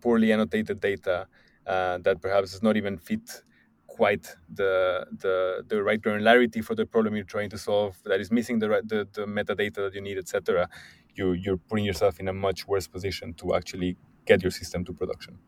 [0.00, 1.26] poorly annotated data
[1.66, 3.42] uh, that perhaps does not even fit
[3.86, 8.30] quite the, the, the right granularity for the problem you're trying to solve, that is
[8.30, 10.68] missing the, right, the, the metadata that you need, etc.,
[11.14, 14.92] you, you're putting yourself in a much worse position to actually get your system to
[14.92, 15.38] production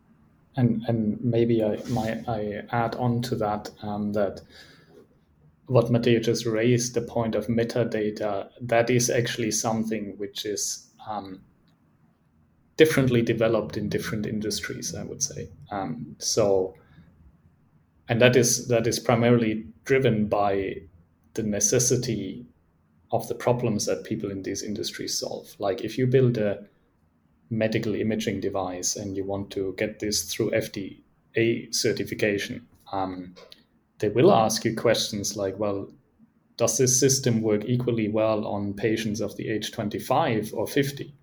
[0.57, 1.77] and and maybe I
[2.27, 4.41] I add on to that um, that
[5.67, 11.41] what Mateo just raised, the point of metadata, that is actually something which is um,
[12.77, 14.95] differently developed in different industries.
[14.95, 16.75] I would say um, so,
[18.09, 20.77] and that is that is primarily driven by
[21.35, 22.47] the necessity
[23.13, 25.55] of the problems that people in these industries solve.
[25.59, 26.67] Like if you build a
[27.51, 33.35] medical imaging device and you want to get this through FDA certification, um,
[33.99, 35.89] they will ask you questions like, well,
[36.57, 41.15] does this system work equally well on patients of the age 25 or 50?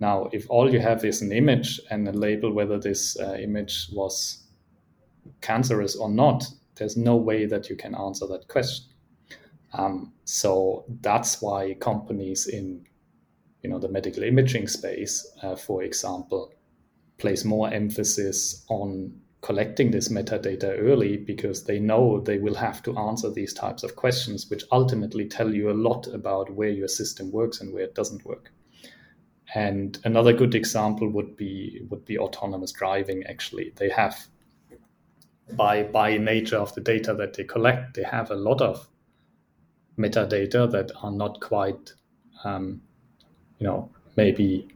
[0.00, 3.88] Now, if all you have is an image and a label whether this uh, image
[3.92, 4.42] was
[5.40, 6.44] cancerous or not,
[6.74, 8.86] there's no way that you can answer that question.
[9.74, 12.84] Um, so that's why companies in
[13.62, 16.52] you know the medical imaging space, uh, for example,
[17.18, 22.96] place more emphasis on collecting this metadata early because they know they will have to
[22.96, 27.30] answer these types of questions, which ultimately tell you a lot about where your system
[27.32, 28.52] works and where it doesn't work.
[29.54, 33.24] And another good example would be would be autonomous driving.
[33.24, 34.26] Actually, they have
[35.56, 38.88] by by nature of the data that they collect, they have a lot of
[39.98, 41.92] metadata that are not quite,
[42.44, 42.80] um,
[43.62, 44.66] you know, maybe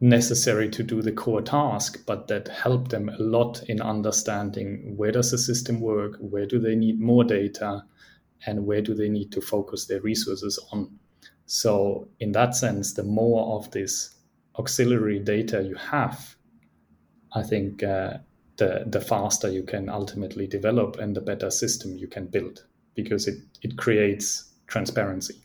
[0.00, 5.12] necessary to do the core task, but that help them a lot in understanding where
[5.12, 7.84] does the system work, where do they need more data,
[8.44, 10.90] and where do they need to focus their resources on.
[11.46, 14.16] So, in that sense, the more of this
[14.58, 16.34] auxiliary data you have,
[17.36, 18.18] I think uh,
[18.56, 22.64] the the faster you can ultimately develop and the better system you can build
[22.96, 25.36] because it it creates transparency.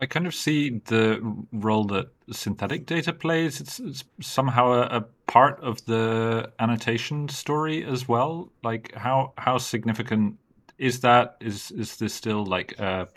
[0.00, 1.20] I kind of see the
[1.52, 3.60] role that synthetic data plays.
[3.60, 8.50] It's, it's somehow a, a, part of the annotation story as well.
[8.62, 10.38] Like how how significant
[10.78, 11.36] is that?
[11.40, 13.08] Is is this still like a,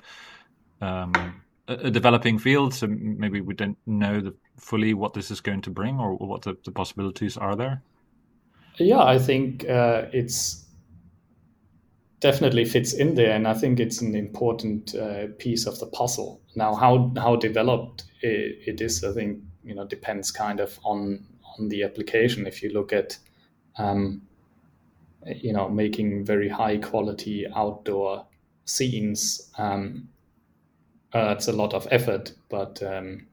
[0.82, 2.73] um, a developing field?
[2.73, 6.41] So maybe we don't know the, fully what this is going to bring or what
[6.41, 7.82] the, the possibilities are there.
[8.77, 10.65] Yeah, I think uh, it's
[12.22, 16.41] definitely fits in there, and I think it's an important uh, piece of the puzzle.
[16.55, 21.26] Now, how how developed it, it is, I think you know depends kind of on
[21.59, 22.47] on the application.
[22.47, 23.17] If you look at
[23.78, 24.22] um,
[25.26, 28.26] you know making very high quality outdoor
[28.65, 30.07] scenes, um,
[31.13, 33.28] uh, that's a lot of effort, but um,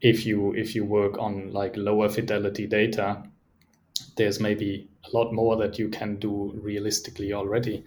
[0.00, 3.22] if you if you work on like lower fidelity data
[4.16, 7.84] there's maybe a lot more that you can do realistically already.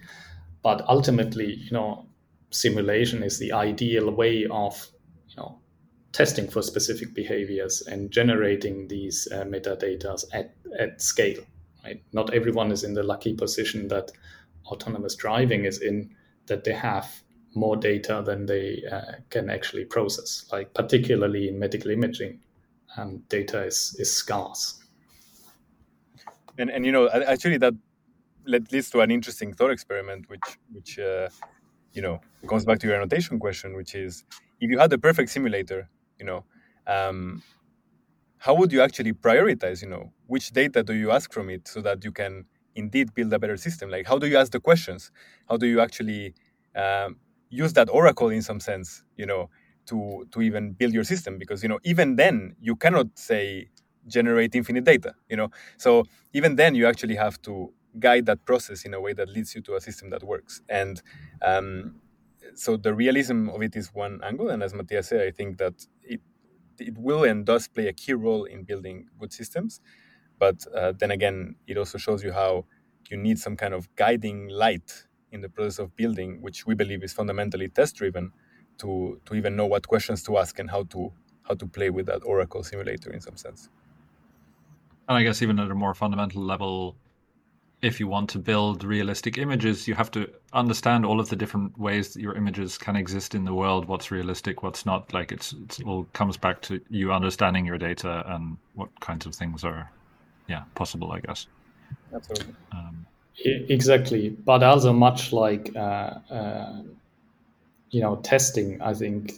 [0.62, 2.08] But ultimately, you know,
[2.50, 4.88] simulation is the ideal way of,
[5.30, 5.60] you know,
[6.12, 11.44] testing for specific behaviors and generating these uh, metadata at, at scale.
[11.84, 12.02] Right?
[12.14, 14.12] Not everyone is in the lucky position that
[14.66, 16.16] autonomous driving is in,
[16.48, 17.22] that they have
[17.54, 20.46] more data than they uh, can actually process.
[20.52, 22.40] Like particularly in medical imaging,
[22.98, 24.85] um, data is, is scarce
[26.58, 27.74] and and you know actually that
[28.46, 31.30] leads to an interesting thought experiment which which uh,
[31.94, 34.24] you know comes back to your annotation question which is
[34.62, 35.90] if you had the perfect simulator
[36.20, 36.46] you know
[36.88, 37.42] um,
[38.38, 41.82] how would you actually prioritize you know which data do you ask from it so
[41.82, 42.46] that you can
[42.76, 43.90] indeed build a better system?
[43.90, 45.12] Like how do you ask the questions?
[45.50, 46.34] How do you actually
[46.76, 47.18] um,
[47.50, 49.50] use that oracle in some sense you know
[49.88, 51.38] to to even build your system?
[51.38, 53.70] Because you know even then you cannot say
[54.08, 55.50] generate infinite data you know?
[55.78, 59.56] So even then you actually have to guide that process in a way that leads
[59.56, 60.62] you to a system that works.
[60.70, 61.02] And
[61.42, 61.96] um,
[62.56, 64.50] so the realism of it is one angle.
[64.50, 66.22] And as matthias said i think that it
[66.80, 69.82] it will and does play a key role in building good systems.
[70.40, 72.66] But uh, then again it also shows you how
[73.10, 77.04] you need some kind of guiding light in the process of building which we believe
[77.04, 78.32] is fundamentally test driven
[78.80, 81.12] to to even know what questions to ask and how to
[81.44, 83.70] how to play with that oracle simulator in some sense
[85.08, 86.96] and I guess even at a more fundamental level,
[87.82, 91.78] if you want to build realistic images, you have to understand all of the different
[91.78, 93.86] ways that your images can exist in the world.
[93.88, 95.14] What's realistic, what's not.
[95.14, 99.36] Like it's, it's all comes back to you understanding your data and what kinds of
[99.36, 99.92] things are,
[100.48, 101.12] yeah, possible.
[101.12, 101.48] I guess.
[102.14, 102.56] Absolutely.
[102.72, 103.06] Um,
[103.44, 106.82] exactly, but also much like uh, uh,
[107.92, 109.34] you know testing, I think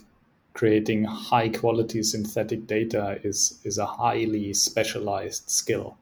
[0.58, 5.96] creating high quality synthetic data is is a highly specialized skill.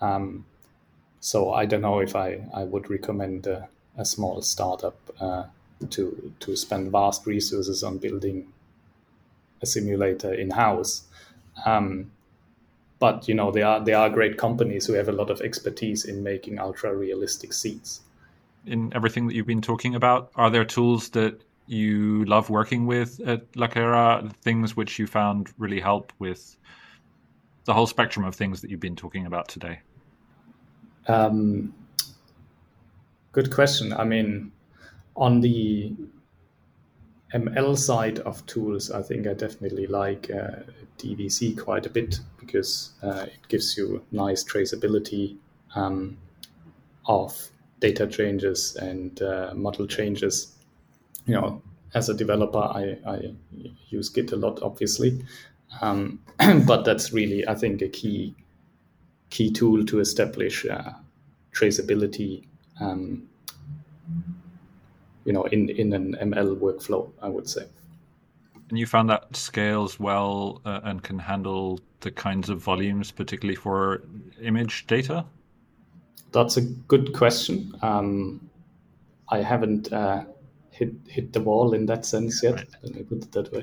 [0.00, 0.44] Um,
[1.18, 5.44] so I don't know if I, I would recommend a, a small startup uh,
[5.90, 8.52] to to spend vast resources on building
[9.60, 11.02] a simulator in house.
[11.66, 12.12] Um,
[13.00, 16.04] but you know there are there are great companies who have a lot of expertise
[16.04, 18.02] in making ultra realistic seats.
[18.66, 23.20] In everything that you've been talking about, are there tools that you love working with
[23.20, 26.56] at Lakera, things which you found really help with
[27.64, 29.80] the whole spectrum of things that you've been talking about today?
[31.06, 31.74] Um,
[33.32, 33.92] good question.
[33.92, 34.52] I mean,
[35.16, 35.92] on the
[37.34, 40.62] ML side of tools, I think I definitely like uh,
[40.98, 45.36] DVC quite a bit because uh, it gives you nice traceability
[45.74, 46.18] um,
[47.06, 50.56] of data changes and uh, model changes.
[51.30, 51.62] You know,
[51.94, 53.34] as a developer, I, I
[53.88, 55.24] use Git a lot, obviously,
[55.80, 56.18] um,
[56.66, 58.34] but that's really, I think, a key
[59.30, 60.92] key tool to establish uh,
[61.52, 62.46] traceability.
[62.80, 63.28] Um,
[65.24, 67.66] you know, in in an ML workflow, I would say.
[68.68, 73.54] And you found that scales well uh, and can handle the kinds of volumes, particularly
[73.54, 74.02] for
[74.42, 75.24] image data.
[76.32, 77.72] That's a good question.
[77.82, 78.50] Um,
[79.28, 80.24] I haven't uh,
[80.80, 82.54] hit hit the wall in that sense yet.
[82.54, 82.68] Right.
[82.82, 83.62] Let me put it that way.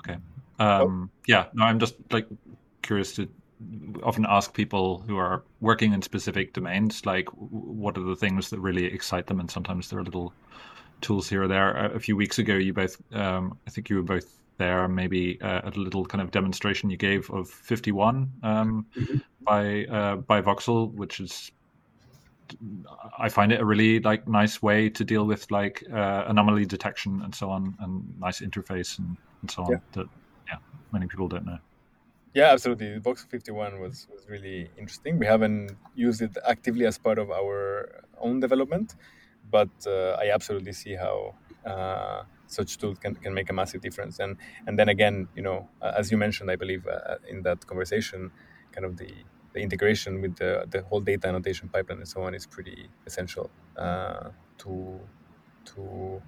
[0.00, 0.18] Okay.
[0.58, 1.46] Um, yeah.
[1.54, 2.26] No, I'm just like
[2.82, 3.28] curious to
[4.02, 8.60] often ask people who are working in specific domains, like what are the things that
[8.60, 10.32] really excite them, and sometimes there are little
[11.00, 11.76] tools here or there.
[11.94, 15.62] A, few weeks ago, you both, um, I think you were both there, maybe uh,
[15.64, 19.16] at a little kind of demonstration you gave of 51 um, mm-hmm.
[19.42, 21.50] by uh, by Voxel, which is
[23.18, 27.22] I find it a really like nice way to deal with like uh, anomaly detection
[27.22, 29.78] and so on, and nice interface and, and so on yeah.
[29.92, 30.06] that
[30.48, 30.58] yeah
[30.92, 31.58] many people don't know.
[32.34, 32.98] Yeah, absolutely.
[32.98, 35.18] Box 51 was was really interesting.
[35.18, 38.94] We haven't used it actively as part of our own development,
[39.50, 41.34] but uh, I absolutely see how
[41.64, 44.18] uh, such tools can, can make a massive difference.
[44.18, 44.36] And
[44.66, 48.30] and then again, you know, as you mentioned, I believe uh, in that conversation,
[48.72, 49.10] kind of the
[49.56, 53.50] the integration with the, the whole data annotation pipeline and so on is pretty essential
[53.78, 54.28] uh,
[54.58, 55.00] to,
[55.64, 56.22] to,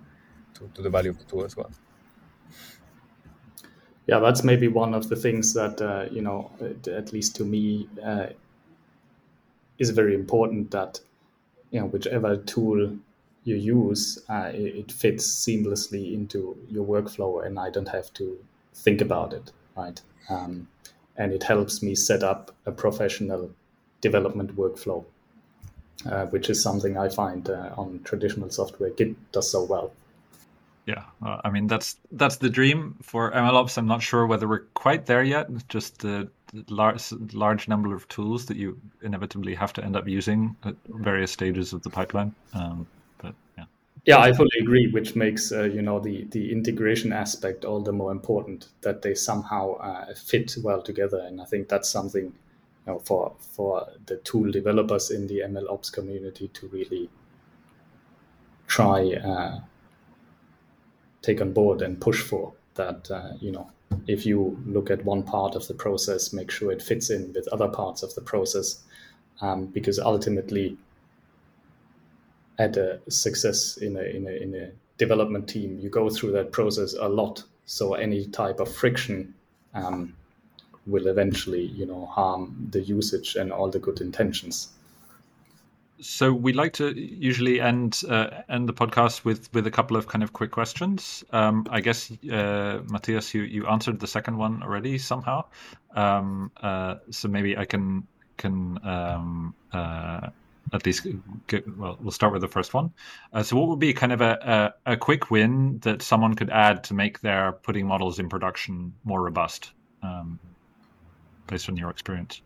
[0.55, 1.71] to, to the value of the tool as well.
[4.07, 6.51] Yeah, that's maybe one of the things that, uh, you know,
[6.91, 8.29] at least to me, uh,
[9.79, 11.01] is very important that,
[11.71, 12.99] you know, whichever tool
[13.45, 18.43] you use, uh, it, it fits seamlessly into your workflow and I don't have to
[18.75, 20.01] think about it, right?
[20.31, 20.69] Um,
[21.19, 23.51] and it helps me set up a professional
[24.01, 25.05] development workflow,
[26.07, 29.93] uh, which is something I find uh, on traditional software Git does so well.
[30.87, 33.77] Yeah, uh, I mean that's that's the dream for MLOps.
[33.77, 35.49] I'm not sure whether we're quite there yet.
[35.69, 36.31] Just the
[36.69, 41.31] large large number of tools that you inevitably have to end up using at various
[41.31, 42.35] stages of the pipeline.
[42.55, 42.87] Um,
[44.17, 44.21] yeah.
[44.21, 44.91] I fully agree.
[44.91, 49.15] Which makes uh, you know the the integration aspect all the more important that they
[49.15, 52.33] somehow uh, fit well together, and I think that's something you
[52.87, 57.11] know for for the tool developers in the ML Ops community to really
[58.67, 59.61] try uh,
[61.23, 63.11] take on board and push for that.
[63.11, 63.71] Uh, you know,
[64.07, 67.49] if you look at one part of the process, make sure it fits in with
[67.49, 68.83] other parts of the process,
[69.41, 70.77] um, because ultimately
[72.59, 76.53] had a success in a, in a in a development team, you go through that
[76.53, 77.45] process a lot.
[77.67, 79.35] So any type of friction
[79.75, 80.15] um,
[80.87, 84.69] will eventually, you know, harm the usage and all the good intentions.
[86.01, 90.07] So we like to usually end uh, end the podcast with with a couple of
[90.07, 91.25] kind of quick questions.
[91.33, 95.45] Um, I guess uh, Matthias, you you answered the second one already somehow.
[95.95, 98.07] Um, uh, so maybe I can
[98.37, 100.29] can um, uh,
[100.73, 101.07] at least
[101.77, 102.93] well we'll start with the first one.
[103.33, 106.51] Uh, so what would be kind of a, a, a, quick win that someone could
[106.51, 110.39] add to make their putting models in production more robust um,
[111.47, 112.43] based on your experience?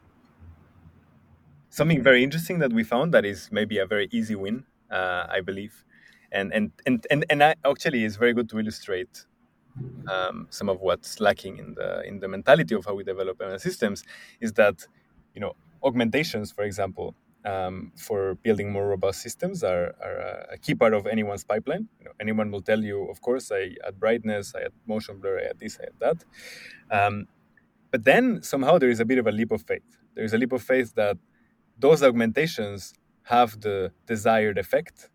[1.70, 5.40] Something very interesting that we found that is maybe a very easy win uh, i
[5.40, 5.84] believe.
[6.30, 9.26] And and and and, and I, actually is very good to illustrate
[10.10, 13.60] um, some of what's lacking in the in the mentality of how we develop ML
[13.60, 14.04] systems
[14.40, 14.86] is that
[15.34, 17.14] you know augmentations for example
[17.44, 21.88] um, for building more robust systems are, are, a key part of anyone's pipeline.
[21.98, 25.40] You know, anyone will tell you, of course, I add brightness, I add motion blur,
[25.40, 26.24] I add this, I add that.
[27.06, 27.26] Um,
[27.90, 29.82] but then somehow there is a bit of a leap of faith.
[30.14, 31.18] There is a leap of faith that
[31.78, 35.10] those augmentations have the desired effect,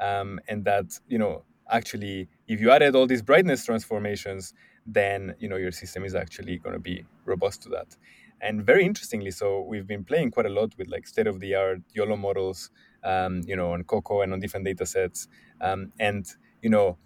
[0.00, 4.54] um, and that you know actually, if you added all these brightness transformations,
[4.86, 7.96] then you know your system is actually going to be robust to that
[8.42, 11.54] and very interestingly so we've been playing quite a lot with like state of the
[11.54, 12.70] art yolo models
[13.04, 15.28] um, you know on coco and on different data sets.
[15.60, 16.26] Um, and
[16.62, 16.98] you know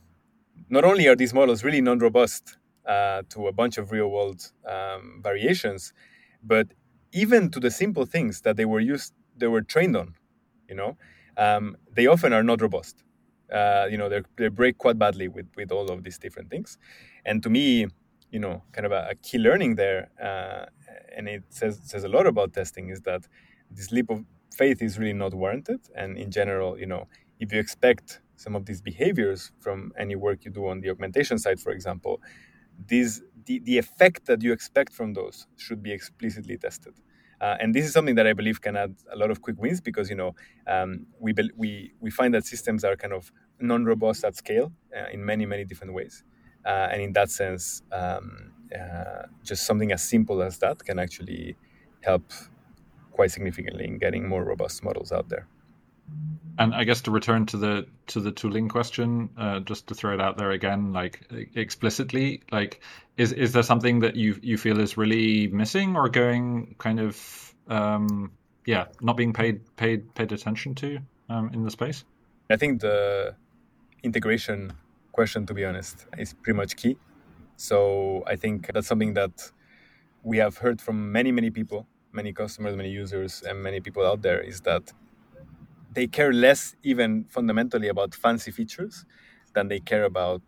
[0.71, 5.21] not only are these models really non-robust uh, to a bunch of real world um,
[5.23, 5.93] variations
[6.43, 6.69] but
[7.13, 10.15] even to the simple things that they were used they were trained on
[10.69, 10.97] you know?
[11.37, 13.03] Um, they often are not robust.
[13.53, 16.79] Uh, you know they break quite badly with with all of these different things.
[17.25, 17.87] And to me
[18.31, 20.67] you know kind of a, a key learning there uh,
[21.17, 23.27] and it says says a lot about testing is that
[23.71, 24.25] this leap of
[24.57, 25.81] faith is really not warranted.
[25.97, 27.09] And in general you know
[27.41, 31.39] if you expect some of these behaviors from any work you do on the augmentation
[31.39, 32.21] side for example
[32.89, 36.95] these the, the effect that you expect from those should be explicitly tested.
[37.41, 39.81] Uh, and this is something that I believe can add a lot of quick wins
[39.81, 40.35] because you know
[40.67, 45.09] um, we be- we we find that systems are kind of non-robust at scale uh,
[45.13, 46.25] in many many different ways,
[46.67, 51.57] uh, and in that sense, um, uh, just something as simple as that can actually
[52.01, 52.33] help
[53.13, 55.47] quite significantly in getting more robust models out there.
[56.59, 60.15] And I guess to return to the to the tooling question, uh, just to throw
[60.15, 61.21] it out there again, like
[61.55, 62.81] explicitly, like
[63.17, 67.55] is is there something that you you feel is really missing or going kind of
[67.69, 68.33] um,
[68.65, 70.99] yeah not being paid paid paid attention to
[71.29, 72.05] um, in the space?
[72.49, 73.35] I think the
[74.03, 74.73] integration
[75.19, 76.95] question, to be honest, is pretty much key.
[77.57, 77.79] So
[78.33, 79.35] I think that's something that
[80.31, 81.81] we have heard from many many people,
[82.21, 84.85] many customers, many users, and many people out there is that
[85.97, 89.05] they care less even fundamentally about fancy features
[89.55, 90.43] than they care about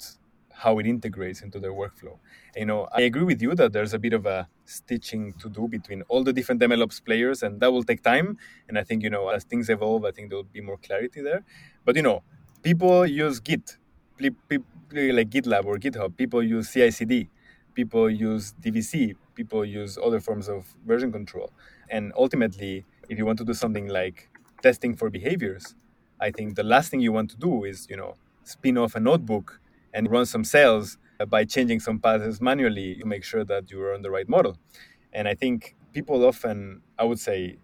[0.53, 2.19] how it integrates into their workflow.
[2.57, 5.69] You know, I agree with you that there's a bit of a stitching to do
[5.69, 8.37] between all the different MLOps players, and that will take time.
[8.69, 11.23] And I think, you know, as things evolve, I think there will be more clarity
[11.23, 11.43] there.
[11.85, 12.19] But, you know,
[12.62, 13.79] people use Git,
[14.21, 16.16] like GitLab or GitHub.
[16.16, 17.29] People use CI CD.
[17.75, 19.14] People use DVC.
[19.35, 21.53] People use other forms of version control.
[21.91, 24.29] And ultimately, if you want to do something like
[24.62, 25.75] testing for behaviors,
[26.21, 28.14] I think the last thing you want to do is, you know,
[28.45, 29.61] spin off a notebook
[29.95, 30.99] and run some cells
[31.29, 34.59] by changing some paths manually to make sure that you are on the right model.
[35.12, 37.59] And I think people often, I would say,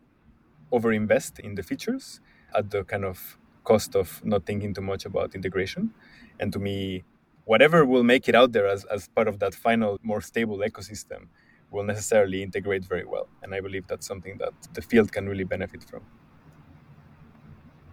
[0.72, 2.20] overinvest in the features
[2.54, 5.92] at the kind of cost of not thinking too much about integration.
[6.40, 7.04] And to me,
[7.44, 11.28] whatever will make it out there as, as part of that final, more stable ecosystem
[11.70, 13.28] will necessarily integrate very well.
[13.42, 16.02] And I believe that's something that the field can really benefit from.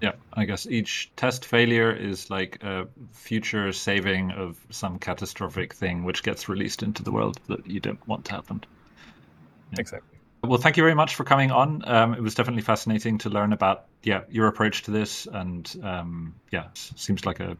[0.01, 6.03] Yeah, I guess each test failure is like a future saving of some catastrophic thing
[6.03, 8.63] which gets released into the world that you don't want to happen.
[9.73, 9.79] Yeah.
[9.79, 10.17] Exactly.
[10.43, 11.83] Well, thank you very much for coming on.
[11.87, 16.33] Um, it was definitely fascinating to learn about yeah your approach to this, and um,
[16.51, 17.55] yeah, seems like a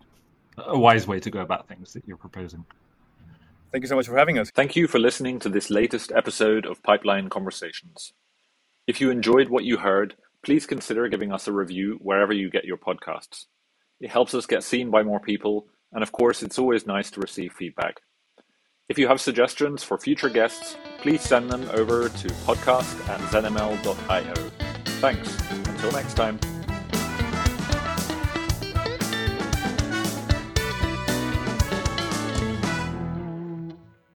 [0.58, 2.66] a wise way to go about things that you're proposing.
[3.72, 4.52] Thank you so much for having us.
[4.52, 8.14] Thank you for listening to this latest episode of Pipeline Conversations.
[8.86, 12.66] If you enjoyed what you heard please consider giving us a review wherever you get
[12.66, 13.46] your podcasts.
[14.00, 17.20] It helps us get seen by more people, and of course, it's always nice to
[17.20, 18.02] receive feedback.
[18.90, 24.34] If you have suggestions for future guests, please send them over to podcast at zenml.io.
[25.00, 25.50] Thanks.
[25.68, 26.61] Until next time.